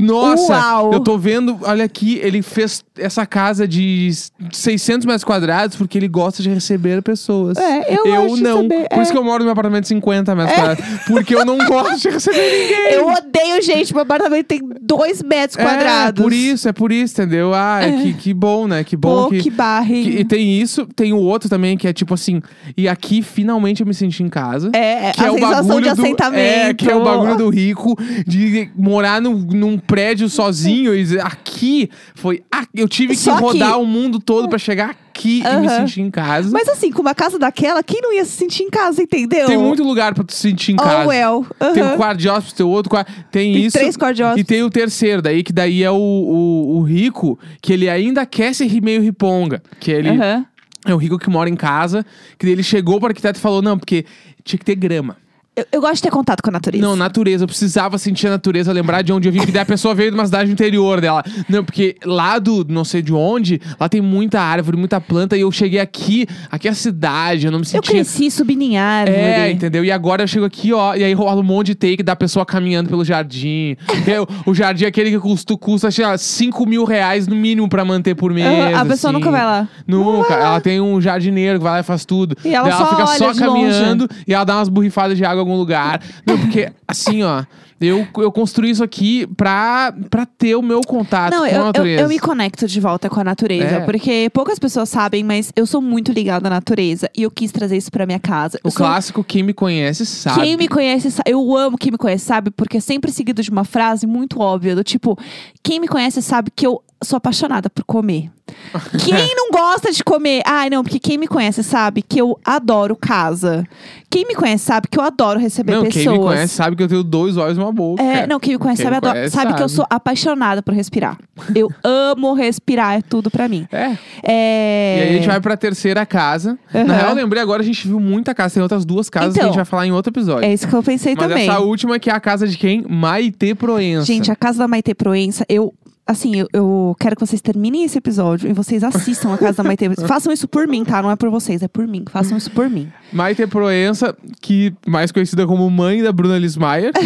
Nossa, 0.00 0.52
Uau. 0.54 0.92
eu 0.94 1.00
tô 1.00 1.18
vendo, 1.18 1.58
olha 1.62 1.84
aqui, 1.84 2.18
ele 2.22 2.40
fez 2.42 2.82
essa 2.98 3.26
casa 3.26 3.68
de 3.68 4.10
600 4.50 5.04
metros 5.04 5.22
quadrados 5.24 5.76
porque 5.76 5.98
ele 5.98 6.08
gosta 6.08 6.42
de 6.42 6.48
receber 6.48 7.02
pessoas. 7.02 7.58
É, 7.58 7.94
eu 7.94 8.24
acho 8.24 8.36
não. 8.42 8.62
também, 8.62 8.86
Por 8.88 8.98
é. 8.98 9.02
isso 9.02 9.12
que 9.12 9.18
eu 9.18 9.24
moro 9.24 9.44
num 9.44 9.50
apartamento 9.50 9.82
de 9.82 9.88
50 9.88 10.34
metros 10.34 10.54
quadrados. 10.56 10.84
Porque 11.06 11.34
eu 11.34 11.44
não 11.44 11.58
gosto 11.58 12.00
de 12.00 12.08
receber 12.08 12.38
ninguém. 12.40 12.92
Eu 12.94 13.08
odeio 13.08 13.62
gente, 13.62 13.92
meu 13.92 14.02
apartamento 14.02 14.46
tem 14.46 14.60
dois 14.80 15.22
metros 15.22 15.56
quadrados. 15.56 16.20
É, 16.20 16.22
por 16.24 16.32
isso, 16.32 16.68
é 16.68 16.72
por 16.72 16.90
isso, 16.90 17.14
entendeu? 17.20 17.52
Ah, 17.54 17.80
é. 17.82 17.92
Que, 18.02 18.14
que 18.14 18.34
bom, 18.34 18.66
né? 18.66 18.82
Que 18.82 18.96
bom 18.96 19.24
Pô, 19.24 19.30
que. 19.30 19.40
que 19.40 19.50
barre. 19.50 20.02
que- 20.04 20.20
e 20.20 20.24
tem 20.24 20.58
isso, 20.60 20.86
tem 20.96 21.12
o 21.12 21.18
outro 21.18 21.48
também, 21.50 21.76
que 21.76 21.86
é 21.86 21.92
tipo 21.92 22.14
assim, 22.14 22.40
e 22.76 22.88
aqui 22.88 23.20
finalmente 23.22 23.82
eu 23.82 23.86
me 23.86 23.94
senti 23.94 24.22
em 24.22 24.28
casa. 24.28 24.70
É, 24.74 25.12
que 25.12 25.22
a 25.22 25.26
é 25.26 25.30
o 25.30 25.34
sensação 25.34 25.65
bagulho 25.66 25.84
de 25.84 25.88
assentamento. 25.90 26.40
É, 26.70 26.74
que 26.74 26.90
é 26.90 26.94
o 26.94 27.04
bagulho 27.04 27.36
do 27.36 27.48
rico 27.48 27.96
de 28.26 28.70
morar 28.76 29.20
num, 29.20 29.34
num 29.38 29.78
prédio 29.78 30.28
sozinho 30.28 30.94
e 30.94 31.18
aqui 31.20 31.90
foi. 32.14 32.42
Ah, 32.52 32.66
eu 32.74 32.88
tive 32.88 33.14
que 33.14 33.20
Só 33.20 33.32
aqui. 33.34 33.42
rodar 33.42 33.80
o 33.80 33.86
mundo 33.86 34.18
todo 34.20 34.48
pra 34.48 34.58
chegar 34.58 34.90
aqui 34.90 35.42
e 35.42 35.56
me 35.60 35.68
sentir 35.68 36.00
em 36.02 36.10
casa. 36.10 36.50
Mas 36.52 36.68
assim, 36.68 36.90
com 36.90 37.00
uma 37.00 37.14
casa 37.14 37.38
daquela, 37.38 37.82
quem 37.82 38.00
não 38.02 38.12
ia 38.12 38.24
se 38.24 38.32
sentir 38.32 38.64
em 38.64 38.70
casa, 38.70 39.02
entendeu? 39.02 39.46
tem 39.46 39.56
muito 39.56 39.82
lugar 39.82 40.14
pra 40.14 40.22
tu 40.22 40.32
se 40.32 40.40
sentir 40.40 40.72
em 40.72 40.76
casa. 40.76 41.04
Oh, 41.04 41.08
well. 41.08 41.46
Tem 41.72 41.82
Aham. 41.82 41.94
um 41.94 41.96
quarto 41.96 42.18
de 42.18 42.28
hóspede, 42.28 42.54
tem 42.54 42.66
outro 42.66 42.90
quarto. 42.90 43.12
Tem, 43.30 43.52
Tem 43.54 43.64
isso. 43.64 43.78
três 43.78 43.96
quartos 43.96 44.34
de 44.34 44.40
E 44.40 44.44
tem 44.44 44.62
o 44.62 44.68
terceiro, 44.70 45.22
daí 45.22 45.42
que 45.42 45.52
daí 45.52 45.82
é 45.82 45.90
o, 45.90 45.94
o, 45.96 46.76
o 46.78 46.82
rico, 46.82 47.38
que 47.62 47.72
ele 47.72 47.88
ainda 47.88 48.26
quer 48.26 48.54
ser 48.54 48.70
meio 48.80 49.00
riponga. 49.00 49.62
Que 49.80 49.90
ele 49.90 50.10
Aham. 50.10 50.44
é 50.86 50.94
o 50.94 50.98
rico 50.98 51.18
que 51.18 51.30
mora 51.30 51.48
em 51.48 51.56
casa, 51.56 52.04
que 52.38 52.44
daí 52.44 52.52
ele 52.52 52.62
chegou 52.62 52.98
para 53.00 53.06
o 53.06 53.10
arquiteto 53.10 53.38
e 53.38 53.42
falou: 53.42 53.62
não, 53.62 53.78
porque 53.78 54.04
tinha 54.44 54.58
que 54.58 54.64
ter 54.64 54.74
grama. 54.74 55.16
Eu, 55.56 55.64
eu 55.72 55.80
gosto 55.80 55.94
de 55.94 56.02
ter 56.02 56.10
contato 56.10 56.42
com 56.42 56.50
a 56.50 56.52
natureza. 56.52 56.84
Não, 56.84 56.94
natureza. 56.94 57.44
Eu 57.44 57.48
precisava 57.48 57.96
sentir 57.96 58.26
a 58.26 58.30
natureza, 58.30 58.70
lembrar 58.72 59.00
de 59.00 59.10
onde 59.10 59.26
eu 59.26 59.32
vim. 59.32 59.40
Que 59.40 59.50
daí 59.50 59.62
a 59.62 59.66
pessoa 59.66 59.94
veio 59.94 60.10
de 60.10 60.14
uma 60.14 60.26
cidade 60.26 60.52
interior 60.52 61.00
dela. 61.00 61.24
Não, 61.48 61.64
porque 61.64 61.96
lá 62.04 62.38
do 62.38 62.66
não 62.68 62.84
sei 62.84 63.00
de 63.00 63.14
onde, 63.14 63.58
lá 63.80 63.88
tem 63.88 64.02
muita 64.02 64.38
árvore, 64.38 64.76
muita 64.76 65.00
planta. 65.00 65.34
E 65.34 65.40
eu 65.40 65.50
cheguei 65.50 65.80
aqui, 65.80 66.26
aqui 66.50 66.68
é 66.68 66.72
a 66.72 66.74
cidade, 66.74 67.46
eu 67.46 67.50
não 67.50 67.58
me 67.60 67.64
Eu 67.64 67.70
sentia. 67.70 67.90
cresci 67.90 68.30
subindo 68.30 68.60
em 68.60 68.76
árvore. 68.76 69.16
É, 69.18 69.50
entendeu? 69.50 69.82
E 69.82 69.90
agora 69.90 70.24
eu 70.24 70.26
chego 70.26 70.44
aqui, 70.44 70.74
ó, 70.74 70.94
e 70.94 71.02
aí 71.02 71.14
rola 71.14 71.40
um 71.40 71.44
monte 71.44 71.68
de 71.68 71.74
take 71.74 72.02
da 72.02 72.14
pessoa 72.14 72.44
caminhando 72.44 72.90
pelo 72.90 73.04
jardim. 73.04 73.76
E 74.06 74.12
aí, 74.12 74.24
o, 74.44 74.54
jardim 74.54 74.84
é 74.84 74.88
aquele 74.88 75.10
que 75.10 75.18
custa, 75.18 75.56
custa 75.56 75.90
sei 75.90 76.04
lá, 76.04 76.16
5 76.16 76.64
mil 76.66 76.84
reais 76.84 77.26
no 77.26 77.34
mínimo 77.34 77.68
pra 77.68 77.84
manter 77.84 78.14
por 78.14 78.32
mês. 78.32 78.46
Aham, 78.46 78.80
a 78.80 78.84
pessoa 78.84 79.10
assim. 79.10 79.18
nunca 79.18 79.30
vai 79.32 79.44
lá. 79.44 79.68
Nunca. 79.86 80.34
Ela 80.34 80.60
tem 80.60 80.80
um 80.80 81.00
jardineiro 81.00 81.58
que 81.58 81.64
vai 81.64 81.72
lá 81.72 81.80
e 81.80 81.82
faz 81.82 82.04
tudo. 82.04 82.36
E 82.44 82.54
ela 82.54 82.68
Daí 82.68 82.78
só 82.78 82.86
fica 82.90 83.06
só 83.06 83.34
caminhando 83.34 84.06
e 84.28 84.32
ela 84.32 84.44
dá 84.44 84.58
umas 84.58 84.68
borrifadas 84.68 85.16
de 85.16 85.24
água 85.24 85.45
algum 85.46 85.56
lugar. 85.56 86.00
Não, 86.26 86.38
porque 86.38 86.72
assim, 86.86 87.22
ó, 87.22 87.44
eu, 87.80 88.06
eu 88.18 88.32
construí 88.32 88.70
isso 88.70 88.82
aqui 88.82 89.26
pra, 89.36 89.92
pra 90.10 90.24
ter 90.24 90.54
o 90.56 90.62
meu 90.62 90.80
contato 90.80 91.32
Não, 91.32 91.40
com 91.40 91.44
a 91.44 91.48
eu, 91.50 91.58
eu, 91.58 91.64
natureza. 91.64 92.02
eu 92.02 92.08
me 92.08 92.18
conecto 92.18 92.66
de 92.66 92.80
volta 92.80 93.08
com 93.10 93.20
a 93.20 93.24
natureza. 93.24 93.76
É. 93.76 93.80
Porque 93.80 94.30
poucas 94.32 94.58
pessoas 94.58 94.88
sabem, 94.88 95.22
mas 95.22 95.52
eu 95.54 95.66
sou 95.66 95.80
muito 95.82 96.12
ligada 96.12 96.46
à 96.48 96.50
natureza. 96.50 97.10
E 97.16 97.22
eu 97.22 97.30
quis 97.30 97.52
trazer 97.52 97.76
isso 97.76 97.90
pra 97.90 98.06
minha 98.06 98.18
casa. 98.20 98.58
O 98.64 98.68
Eu 98.68 98.70
sou- 98.70 98.78
clássico, 98.86 99.22
quem 99.24 99.42
me 99.42 99.52
conhece 99.52 100.06
sabe. 100.06 100.40
Quem 100.40 100.56
me 100.56 100.68
conhece, 100.68 101.10
sa- 101.10 101.22
eu 101.26 101.56
amo 101.56 101.76
quem 101.76 101.92
me 101.92 101.98
conhece, 101.98 102.24
sabe? 102.24 102.50
Porque 102.50 102.78
é 102.78 102.80
sempre 102.80 103.10
seguido 103.12 103.42
de 103.42 103.50
uma 103.50 103.64
frase 103.64 104.06
muito 104.06 104.40
óbvia, 104.40 104.74
do 104.74 104.82
tipo, 104.84 105.18
quem 105.62 105.78
me 105.80 105.88
conhece 105.88 106.22
sabe 106.22 106.50
que 106.54 106.66
eu 106.66 106.82
sou 107.04 107.16
apaixonada 107.18 107.68
por 107.68 107.84
comer. 107.84 108.30
Quem 109.04 109.34
não 109.34 109.50
gosta 109.50 109.90
de 109.92 110.02
comer? 110.04 110.40
Ai, 110.46 110.70
não, 110.70 110.82
porque 110.84 110.98
quem 111.00 111.18
me 111.18 111.26
conhece 111.26 111.62
sabe 111.64 112.00
que 112.00 112.20
eu 112.20 112.38
adoro 112.44 112.94
casa. 112.94 113.66
Quem 114.08 114.24
me 114.24 114.34
conhece 114.36 114.64
sabe 114.64 114.86
que 114.88 114.96
eu 114.98 115.02
adoro 115.02 115.38
receber 115.38 115.72
não, 115.74 115.82
pessoas. 115.84 116.04
quem 116.04 116.12
me 116.12 116.18
conhece 116.20 116.54
sabe 116.54 116.76
que 116.76 116.82
eu 116.82 116.88
tenho 116.88 117.02
dois 117.02 117.36
olhos 117.36 117.58
e 117.58 117.60
uma 117.60 117.65
boca. 117.72 118.02
É, 118.02 118.26
não, 118.26 118.38
quem 118.40 118.54
me 118.54 118.58
conhece 118.58 118.82
Quem 118.82 118.90
sabe, 118.92 119.06
me 119.06 119.12
conhece 119.12 119.34
sabe 119.34 119.54
que 119.54 119.62
eu 119.62 119.68
sou 119.68 119.86
apaixonada 119.88 120.62
por 120.62 120.74
respirar. 120.74 121.18
Eu 121.54 121.70
amo 121.84 122.32
respirar, 122.34 122.94
é 122.98 123.02
tudo 123.02 123.30
pra 123.30 123.48
mim. 123.48 123.66
É. 123.72 123.96
É... 124.22 124.98
E 124.98 125.02
aí 125.02 125.08
a 125.08 125.12
gente 125.12 125.26
vai 125.26 125.40
pra 125.40 125.56
terceira 125.56 126.04
casa. 126.04 126.58
Aham. 126.74 126.84
Na 126.84 126.94
real, 126.96 127.08
eu 127.10 127.14
lembrei 127.16 127.42
agora, 127.42 127.62
a 127.62 127.64
gente 127.64 127.86
viu 127.86 128.00
muita 128.00 128.34
casa. 128.34 128.54
Tem 128.54 128.62
outras 128.62 128.84
duas 128.84 129.08
casas 129.10 129.34
que 129.34 129.38
a 129.38 129.42
Então, 129.42 129.48
gente 129.52 129.56
vai 129.56 129.64
falar 129.64 129.86
em 129.86 129.92
outro 129.92 130.10
episódio. 130.12 130.44
É 130.44 130.52
isso 130.52 130.66
que 130.68 130.74
eu 130.74 130.82
pensei 130.82 131.14
Mas 131.14 131.28
também. 131.28 131.48
essa 131.48 131.58
última 131.60 131.98
que 131.98 132.10
é 132.10 132.12
a 132.12 132.20
casa 132.20 132.46
de 132.46 132.56
quem? 132.56 132.84
Maite 132.88 133.54
Proença. 133.54 134.06
Gente, 134.06 134.30
a 134.30 134.36
casa 134.36 134.58
da 134.58 134.68
Maite 134.68 134.94
Proença, 134.94 135.44
eu. 135.48 135.72
Assim, 136.06 136.36
eu, 136.36 136.48
eu 136.52 136.96
quero 137.00 137.16
que 137.16 137.26
vocês 137.26 137.42
terminem 137.42 137.82
esse 137.82 137.98
episódio 137.98 138.48
e 138.48 138.52
vocês 138.52 138.84
assistam 138.84 139.34
a 139.34 139.38
casa 139.38 139.54
da 139.54 139.64
Maite. 139.64 139.90
Façam 140.06 140.32
isso 140.32 140.46
por 140.46 140.68
mim, 140.68 140.84
tá? 140.84 141.02
Não 141.02 141.10
é 141.10 141.16
por 141.16 141.30
vocês, 141.30 141.62
é 141.62 141.68
por 141.68 141.84
mim. 141.84 142.04
Façam 142.08 142.38
isso 142.38 142.48
por 142.52 142.70
mim. 142.70 142.92
Maite 143.12 143.44
Proença, 143.48 144.16
que 144.40 144.72
mais 144.86 145.10
conhecida 145.10 145.44
como 145.48 145.68
mãe 145.68 146.04
da 146.04 146.12
Bruna 146.12 146.38
Lismayer. 146.38 146.92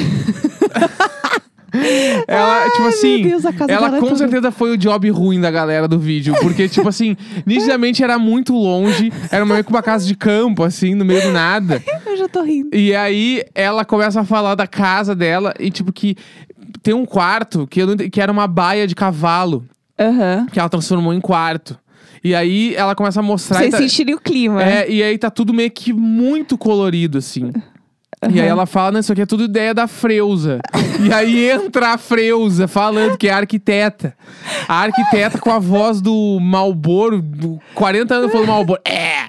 ela, 2.26 2.70
tipo 2.70 2.88
assim, 2.88 3.22
Deus, 3.22 3.44
ela 3.68 3.96
é 3.96 4.00
com 4.00 4.16
certeza 4.16 4.50
foi 4.50 4.72
o 4.72 4.76
job 4.76 5.08
ruim 5.10 5.40
da 5.40 5.50
galera 5.50 5.86
do 5.88 5.98
vídeo. 5.98 6.34
Porque, 6.40 6.68
tipo 6.68 6.88
assim, 6.88 7.16
nitidamente 7.46 8.02
era 8.02 8.18
muito 8.18 8.52
longe. 8.52 9.12
Era 9.30 9.46
meio 9.46 9.64
que 9.64 9.70
uma 9.70 9.82
casa 9.82 10.06
de 10.06 10.14
campo, 10.14 10.62
assim, 10.62 10.94
no 10.94 11.04
meio 11.06 11.22
do 11.22 11.30
nada. 11.30 11.82
Eu 12.04 12.16
já 12.16 12.28
tô 12.28 12.42
rindo. 12.42 12.76
E 12.76 12.94
aí 12.94 13.42
ela 13.54 13.84
começa 13.84 14.20
a 14.20 14.24
falar 14.24 14.54
da 14.54 14.66
casa 14.66 15.14
dela 15.14 15.54
e, 15.58 15.70
tipo, 15.70 15.90
que 15.92 16.16
tem 16.82 16.94
um 16.94 17.04
quarto 17.06 17.66
que, 17.66 17.84
não 17.84 17.96
que 17.96 18.20
era 18.20 18.30
uma 18.30 18.46
baia 18.46 18.86
de 18.86 18.94
cavalo 18.94 19.64
Aham. 19.98 20.46
que 20.50 20.58
ela 20.58 20.68
transformou 20.68 21.12
em 21.12 21.20
quarto. 21.20 21.78
E 22.22 22.34
aí 22.34 22.74
ela 22.74 22.94
começa 22.94 23.20
a 23.20 23.22
mostrar. 23.22 23.58
Vocês 23.60 23.70
tá- 23.70 23.78
sentirem 23.78 24.14
o 24.14 24.20
clima. 24.20 24.62
é, 24.62 24.90
e 24.90 25.02
aí 25.02 25.16
tá 25.16 25.30
tudo 25.30 25.54
meio 25.54 25.70
que 25.70 25.92
muito 25.92 26.58
colorido, 26.58 27.16
assim. 27.18 27.50
E 28.28 28.38
aí 28.38 28.46
ela 28.46 28.66
fala, 28.66 28.92
não, 28.92 29.00
isso 29.00 29.12
aqui 29.12 29.22
é 29.22 29.26
tudo 29.26 29.44
ideia 29.44 29.72
da 29.72 29.86
Freuza. 29.86 30.60
e 31.00 31.12
aí 31.12 31.48
entra 31.48 31.94
a 31.94 31.98
Freuza 31.98 32.68
falando 32.68 33.16
que 33.16 33.28
é 33.28 33.32
a 33.32 33.38
arquiteta. 33.38 34.14
A 34.68 34.82
arquiteta 34.82 35.38
com 35.38 35.50
a 35.50 35.58
voz 35.58 36.02
do 36.02 36.38
Malboro, 36.38 37.22
do 37.22 37.58
40 37.74 38.14
anos 38.14 38.30
falando 38.30 38.48
Malboro. 38.48 38.80
É, 38.84 39.24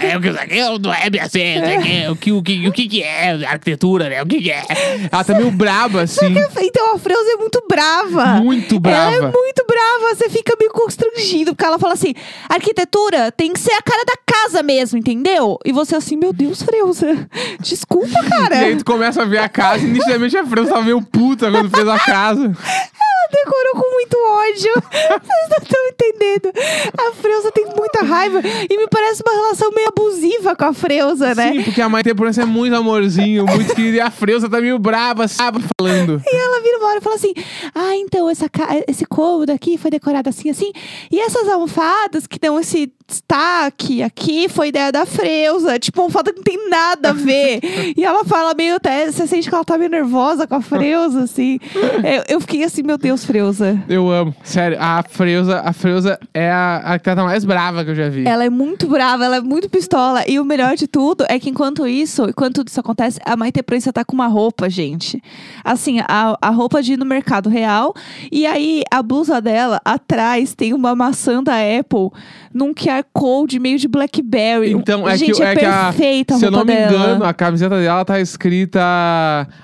é, 0.00 0.12
é, 0.12 0.16
o 0.16 0.20
que 0.22 0.28
isso 0.28 0.38
aqui 0.40 0.78
não 0.78 0.94
é 0.94 1.02
assim, 1.20 1.54
isso 1.54 1.78
aqui, 1.78 2.08
o, 2.08 2.16
que, 2.16 2.32
o, 2.32 2.42
que, 2.42 2.68
o 2.68 2.72
que 2.72 2.88
que 2.88 3.02
é 3.02 3.44
arquitetura, 3.44 4.08
né? 4.08 4.22
O 4.22 4.26
que 4.26 4.40
que 4.40 4.50
é? 4.50 4.64
Ela 5.12 5.22
tá 5.22 5.34
meio 5.34 5.50
braba, 5.50 6.02
assim. 6.02 6.34
Então 6.62 6.94
a 6.94 6.98
Freuza 6.98 7.32
é 7.32 7.36
muito 7.36 7.62
brava. 7.68 8.26
Muito 8.40 8.80
brava. 8.80 9.16
Ela 9.16 9.28
é 9.28 9.30
muito 9.30 9.64
brava, 9.66 10.14
você 10.14 10.30
fica 10.30 10.54
meio 10.58 10.70
constrangido, 10.72 11.52
porque 11.52 11.64
ela 11.64 11.78
fala 11.78 11.92
assim: 11.92 12.14
arquitetura 12.48 13.30
tem 13.30 13.52
que 13.52 13.60
ser 13.60 13.72
a 13.72 13.82
cara 13.82 14.02
da 14.04 14.14
casa 14.24 14.62
mesmo, 14.62 14.98
entendeu? 14.98 15.58
E 15.64 15.72
você 15.72 15.94
assim, 15.94 16.16
meu 16.16 16.32
Deus, 16.32 16.62
Freuza, 16.62 17.28
desculpa, 17.60 18.18
cara. 18.30 18.54
E 18.56 18.64
aí 18.64 18.76
tu 18.76 18.84
começa 18.84 19.22
a 19.22 19.24
ver 19.24 19.38
a 19.38 19.48
casa 19.48 19.84
e 19.84 19.88
inicialmente 19.88 20.36
a 20.36 20.44
Freuza 20.44 20.70
tava 20.70 20.82
meio 20.82 21.02
puta 21.02 21.50
quando 21.50 21.70
fez 21.70 21.88
a 21.88 21.98
casa. 21.98 22.52
Decorou 23.30 23.74
com 23.74 23.90
muito 23.92 24.16
ódio. 24.16 24.72
Vocês 24.90 25.48
não 25.50 25.58
estão 25.58 25.86
entendendo. 25.88 26.52
A 26.98 27.12
Freuza 27.14 27.52
tem 27.52 27.66
muita 27.66 28.02
raiva 28.02 28.40
e 28.68 28.76
me 28.76 28.88
parece 28.88 29.22
uma 29.26 29.34
relação 29.34 29.70
meio 29.72 29.88
abusiva 29.88 30.56
com 30.56 30.64
a 30.64 30.72
Freuza, 30.72 31.34
né? 31.34 31.52
Sim, 31.52 31.62
porque 31.62 31.80
a 31.80 31.88
Maite 31.88 32.14
Proença 32.14 32.42
é 32.42 32.46
muito 32.46 32.74
amorzinho, 32.74 33.46
muito 33.46 33.74
querida. 33.74 33.96
E 33.96 34.00
a 34.00 34.10
Freuza 34.10 34.48
tá 34.48 34.60
meio 34.60 34.78
brava, 34.78 35.28
sabe, 35.28 35.62
falando. 35.78 36.22
E 36.26 36.36
ela 36.36 36.60
vira 36.60 36.78
uma 36.78 36.88
hora 36.88 36.98
e 36.98 37.02
fala 37.02 37.16
assim: 37.16 37.34
Ah, 37.74 37.96
então 37.96 38.28
essa 38.28 38.46
esse 38.88 39.04
cômodo 39.04 39.52
aqui 39.52 39.78
foi 39.78 39.90
decorado 39.90 40.28
assim, 40.28 40.50
assim. 40.50 40.72
E 41.10 41.18
essas 41.18 41.48
almofadas 41.48 42.26
que 42.26 42.38
dão 42.38 42.58
esse 42.58 42.92
destaque 43.10 44.02
aqui 44.02 44.48
foi 44.48 44.68
ideia 44.68 44.92
da 44.92 45.04
Freuza. 45.04 45.78
Tipo, 45.78 46.00
uma 46.00 46.04
almofada 46.04 46.32
que 46.32 46.38
não 46.38 46.44
tem 46.44 46.68
nada 46.68 47.10
a 47.10 47.12
ver. 47.12 47.60
e 47.96 48.04
ela 48.04 48.24
fala 48.24 48.54
meio 48.54 48.76
até. 48.76 49.10
Você 49.10 49.26
sente 49.26 49.48
que 49.48 49.54
ela 49.54 49.64
tá 49.64 49.76
meio 49.76 49.90
nervosa 49.90 50.46
com 50.46 50.54
a 50.54 50.62
Freuza, 50.62 51.22
assim. 51.22 51.58
Eu, 51.74 52.36
eu 52.36 52.40
fiquei 52.40 52.62
assim, 52.62 52.82
meu 52.82 52.96
Deus, 52.96 53.19
Freuza. 53.24 53.82
Eu 53.88 54.10
amo. 54.10 54.34
Sério, 54.42 54.76
a 54.80 55.02
Freuza, 55.08 55.60
a 55.60 55.72
Freuza 55.72 56.18
é 56.32 56.50
a 56.50 56.82
arquiteta 56.92 57.22
mais 57.22 57.44
brava 57.44 57.84
que 57.84 57.90
eu 57.90 57.94
já 57.94 58.08
vi. 58.08 58.26
Ela 58.26 58.44
é 58.44 58.50
muito 58.50 58.86
brava, 58.88 59.24
ela 59.24 59.36
é 59.36 59.40
muito 59.40 59.68
pistola. 59.68 60.22
E 60.28 60.38
o 60.38 60.44
melhor 60.44 60.76
de 60.76 60.86
tudo 60.86 61.24
é 61.28 61.38
que 61.38 61.50
enquanto 61.50 61.86
isso, 61.86 62.28
enquanto 62.28 62.56
tudo 62.56 62.68
isso 62.68 62.80
acontece, 62.80 63.20
a 63.24 63.36
Maite 63.36 63.62
Proença 63.62 63.92
tá 63.92 64.04
com 64.04 64.14
uma 64.14 64.26
roupa, 64.26 64.68
gente. 64.68 65.22
Assim, 65.64 66.00
a, 66.00 66.36
a 66.40 66.50
roupa 66.50 66.82
de 66.82 66.94
ir 66.94 66.96
no 66.96 67.04
mercado 67.04 67.48
real. 67.48 67.94
E 68.30 68.46
aí, 68.46 68.82
a 68.90 69.02
blusa 69.02 69.40
dela, 69.40 69.80
atrás, 69.84 70.54
tem 70.54 70.72
uma 70.74 70.94
maçã 70.94 71.42
da 71.42 71.54
Apple 71.54 72.10
num 72.52 72.74
QR 72.74 73.04
Code 73.12 73.58
meio 73.58 73.78
de 73.78 73.88
Blackberry. 73.88 74.72
Então, 74.72 75.08
é 75.08 75.16
gente, 75.16 75.34
que, 75.34 75.42
é, 75.42 75.52
é 75.52 75.56
que 75.56 75.64
a, 75.64 75.84
perfeita 75.84 76.34
a 76.34 76.38
se 76.38 76.44
eu 76.44 76.50
roupa 76.50 76.64
não 76.64 76.74
me 76.74 76.80
dela. 76.80 77.04
engano, 77.04 77.24
a 77.24 77.32
camiseta 77.32 77.78
dela 77.78 78.04
tá 78.04 78.20
escrita 78.20 78.80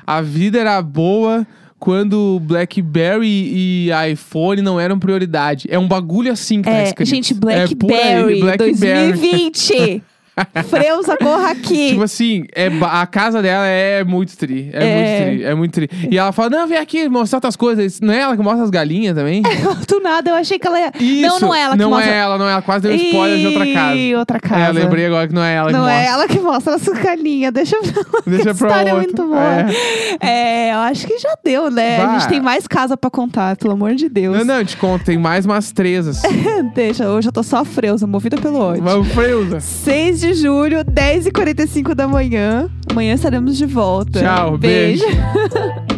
A 0.06 0.20
vida 0.20 0.58
era 0.58 0.80
boa 0.80 1.46
quando 1.78 2.40
BlackBerry 2.40 3.28
e 3.28 3.88
iPhone 4.12 4.62
não 4.62 4.80
eram 4.80 4.98
prioridade. 4.98 5.68
É 5.70 5.78
um 5.78 5.86
bagulho 5.86 6.32
assim 6.32 6.62
que 6.62 6.68
tá 6.70 6.74
É, 6.76 6.84
escrito. 6.84 7.08
gente, 7.08 7.32
É 7.32 7.36
Blackberry, 7.36 8.40
Blackberry. 8.40 9.12
2020. 9.12 10.02
Freuza, 10.68 11.16
corra 11.16 11.50
aqui. 11.50 11.90
Tipo 11.90 12.02
assim, 12.02 12.44
é, 12.54 12.68
a 12.82 13.06
casa 13.06 13.40
dela 13.40 13.66
é 13.66 14.04
muito 14.04 14.36
tri. 14.36 14.68
É, 14.72 14.84
É. 14.84 14.94
muito 14.94 15.24
tri. 15.24 15.44
É 15.44 15.54
muito 15.54 15.72
tri. 15.72 15.90
E 16.10 16.18
ela 16.18 16.30
fala: 16.32 16.50
Não, 16.50 16.66
vem 16.66 16.76
aqui 16.78 17.08
mostrar 17.08 17.38
outras 17.38 17.56
coisas. 17.56 18.00
Não 18.00 18.12
é 18.12 18.20
ela 18.20 18.36
que 18.36 18.42
mostra 18.42 18.64
as 18.64 18.70
galinhas 18.70 19.14
também? 19.16 19.42
Do 19.88 20.00
nada, 20.00 20.30
eu 20.30 20.34
achei 20.34 20.58
que 20.58 20.66
ela 20.66 20.78
ia... 20.78 20.92
Isso, 21.00 21.22
não, 21.26 21.40
não 21.40 21.54
é 21.54 21.60
ela 21.62 21.72
que 21.76 21.82
não 21.82 21.90
mostra... 21.90 22.10
é 22.10 22.16
ela, 22.18 22.38
não 22.38 22.48
é 22.48 22.52
ela. 22.52 22.62
Quase 22.62 22.82
deu 22.82 22.92
um 22.92 22.94
spoiler 22.94 23.38
de 23.38 23.46
outra 23.46 23.72
casa. 23.72 23.96
Outra 24.18 24.40
casa. 24.40 24.64
É, 24.64 24.68
eu 24.68 24.72
lembrei 24.84 25.06
agora 25.06 25.28
que 25.28 25.34
não 25.34 25.42
é 25.42 25.54
ela 25.54 25.66
que 25.68 25.72
Não 25.72 25.80
mostra. 25.80 25.96
é 26.00 26.06
ela 26.06 26.28
que 26.28 26.38
mostra 26.38 26.74
a 26.74 26.78
sucaninha. 26.78 27.50
Deixa 27.52 27.76
pra 27.78 27.88
lá. 28.12 28.22
que 28.22 28.30
Deixa 28.30 28.50
a 28.50 28.54
pra 28.54 28.68
história 28.68 28.90
é 28.90 28.94
outra. 28.94 29.08
muito 29.08 29.26
boa. 29.26 29.66
É. 30.20 30.72
eu 30.74 30.78
acho 30.80 31.06
que 31.06 31.18
já 31.18 31.34
deu, 31.42 31.70
né? 31.70 32.00
A 32.00 32.06
Vai. 32.06 32.20
gente 32.20 32.28
tem 32.28 32.40
mais 32.40 32.66
casa 32.66 32.96
pra 32.96 33.08
contar, 33.10 33.56
pelo 33.56 33.72
amor 33.72 33.94
de 33.94 34.08
Deus. 34.08 34.36
Não, 34.38 34.44
não, 34.44 34.58
eu 34.58 34.64
te 34.66 34.76
conto, 34.76 35.04
tem 35.04 35.16
mais 35.18 35.46
umas 35.46 35.72
três 35.72 36.06
assim. 36.06 36.28
Deixa, 36.74 37.08
hoje 37.08 37.28
eu 37.28 37.32
tô 37.32 37.42
só 37.42 37.64
freusa, 37.64 38.06
movida 38.06 38.36
pelo 38.36 38.58
ódio. 38.58 38.82
Vamos, 38.82 39.08
Freuza. 39.08 39.60
6 39.60 40.20
de 40.26 40.34
julho, 40.34 40.84
10h45 40.84 41.94
da 41.94 42.08
manhã. 42.08 42.68
Amanhã 42.90 43.14
estaremos 43.14 43.56
de 43.56 43.64
volta. 43.64 44.20
Tchau, 44.20 44.58
beijo. 44.58 45.04
beijo. 45.04 45.86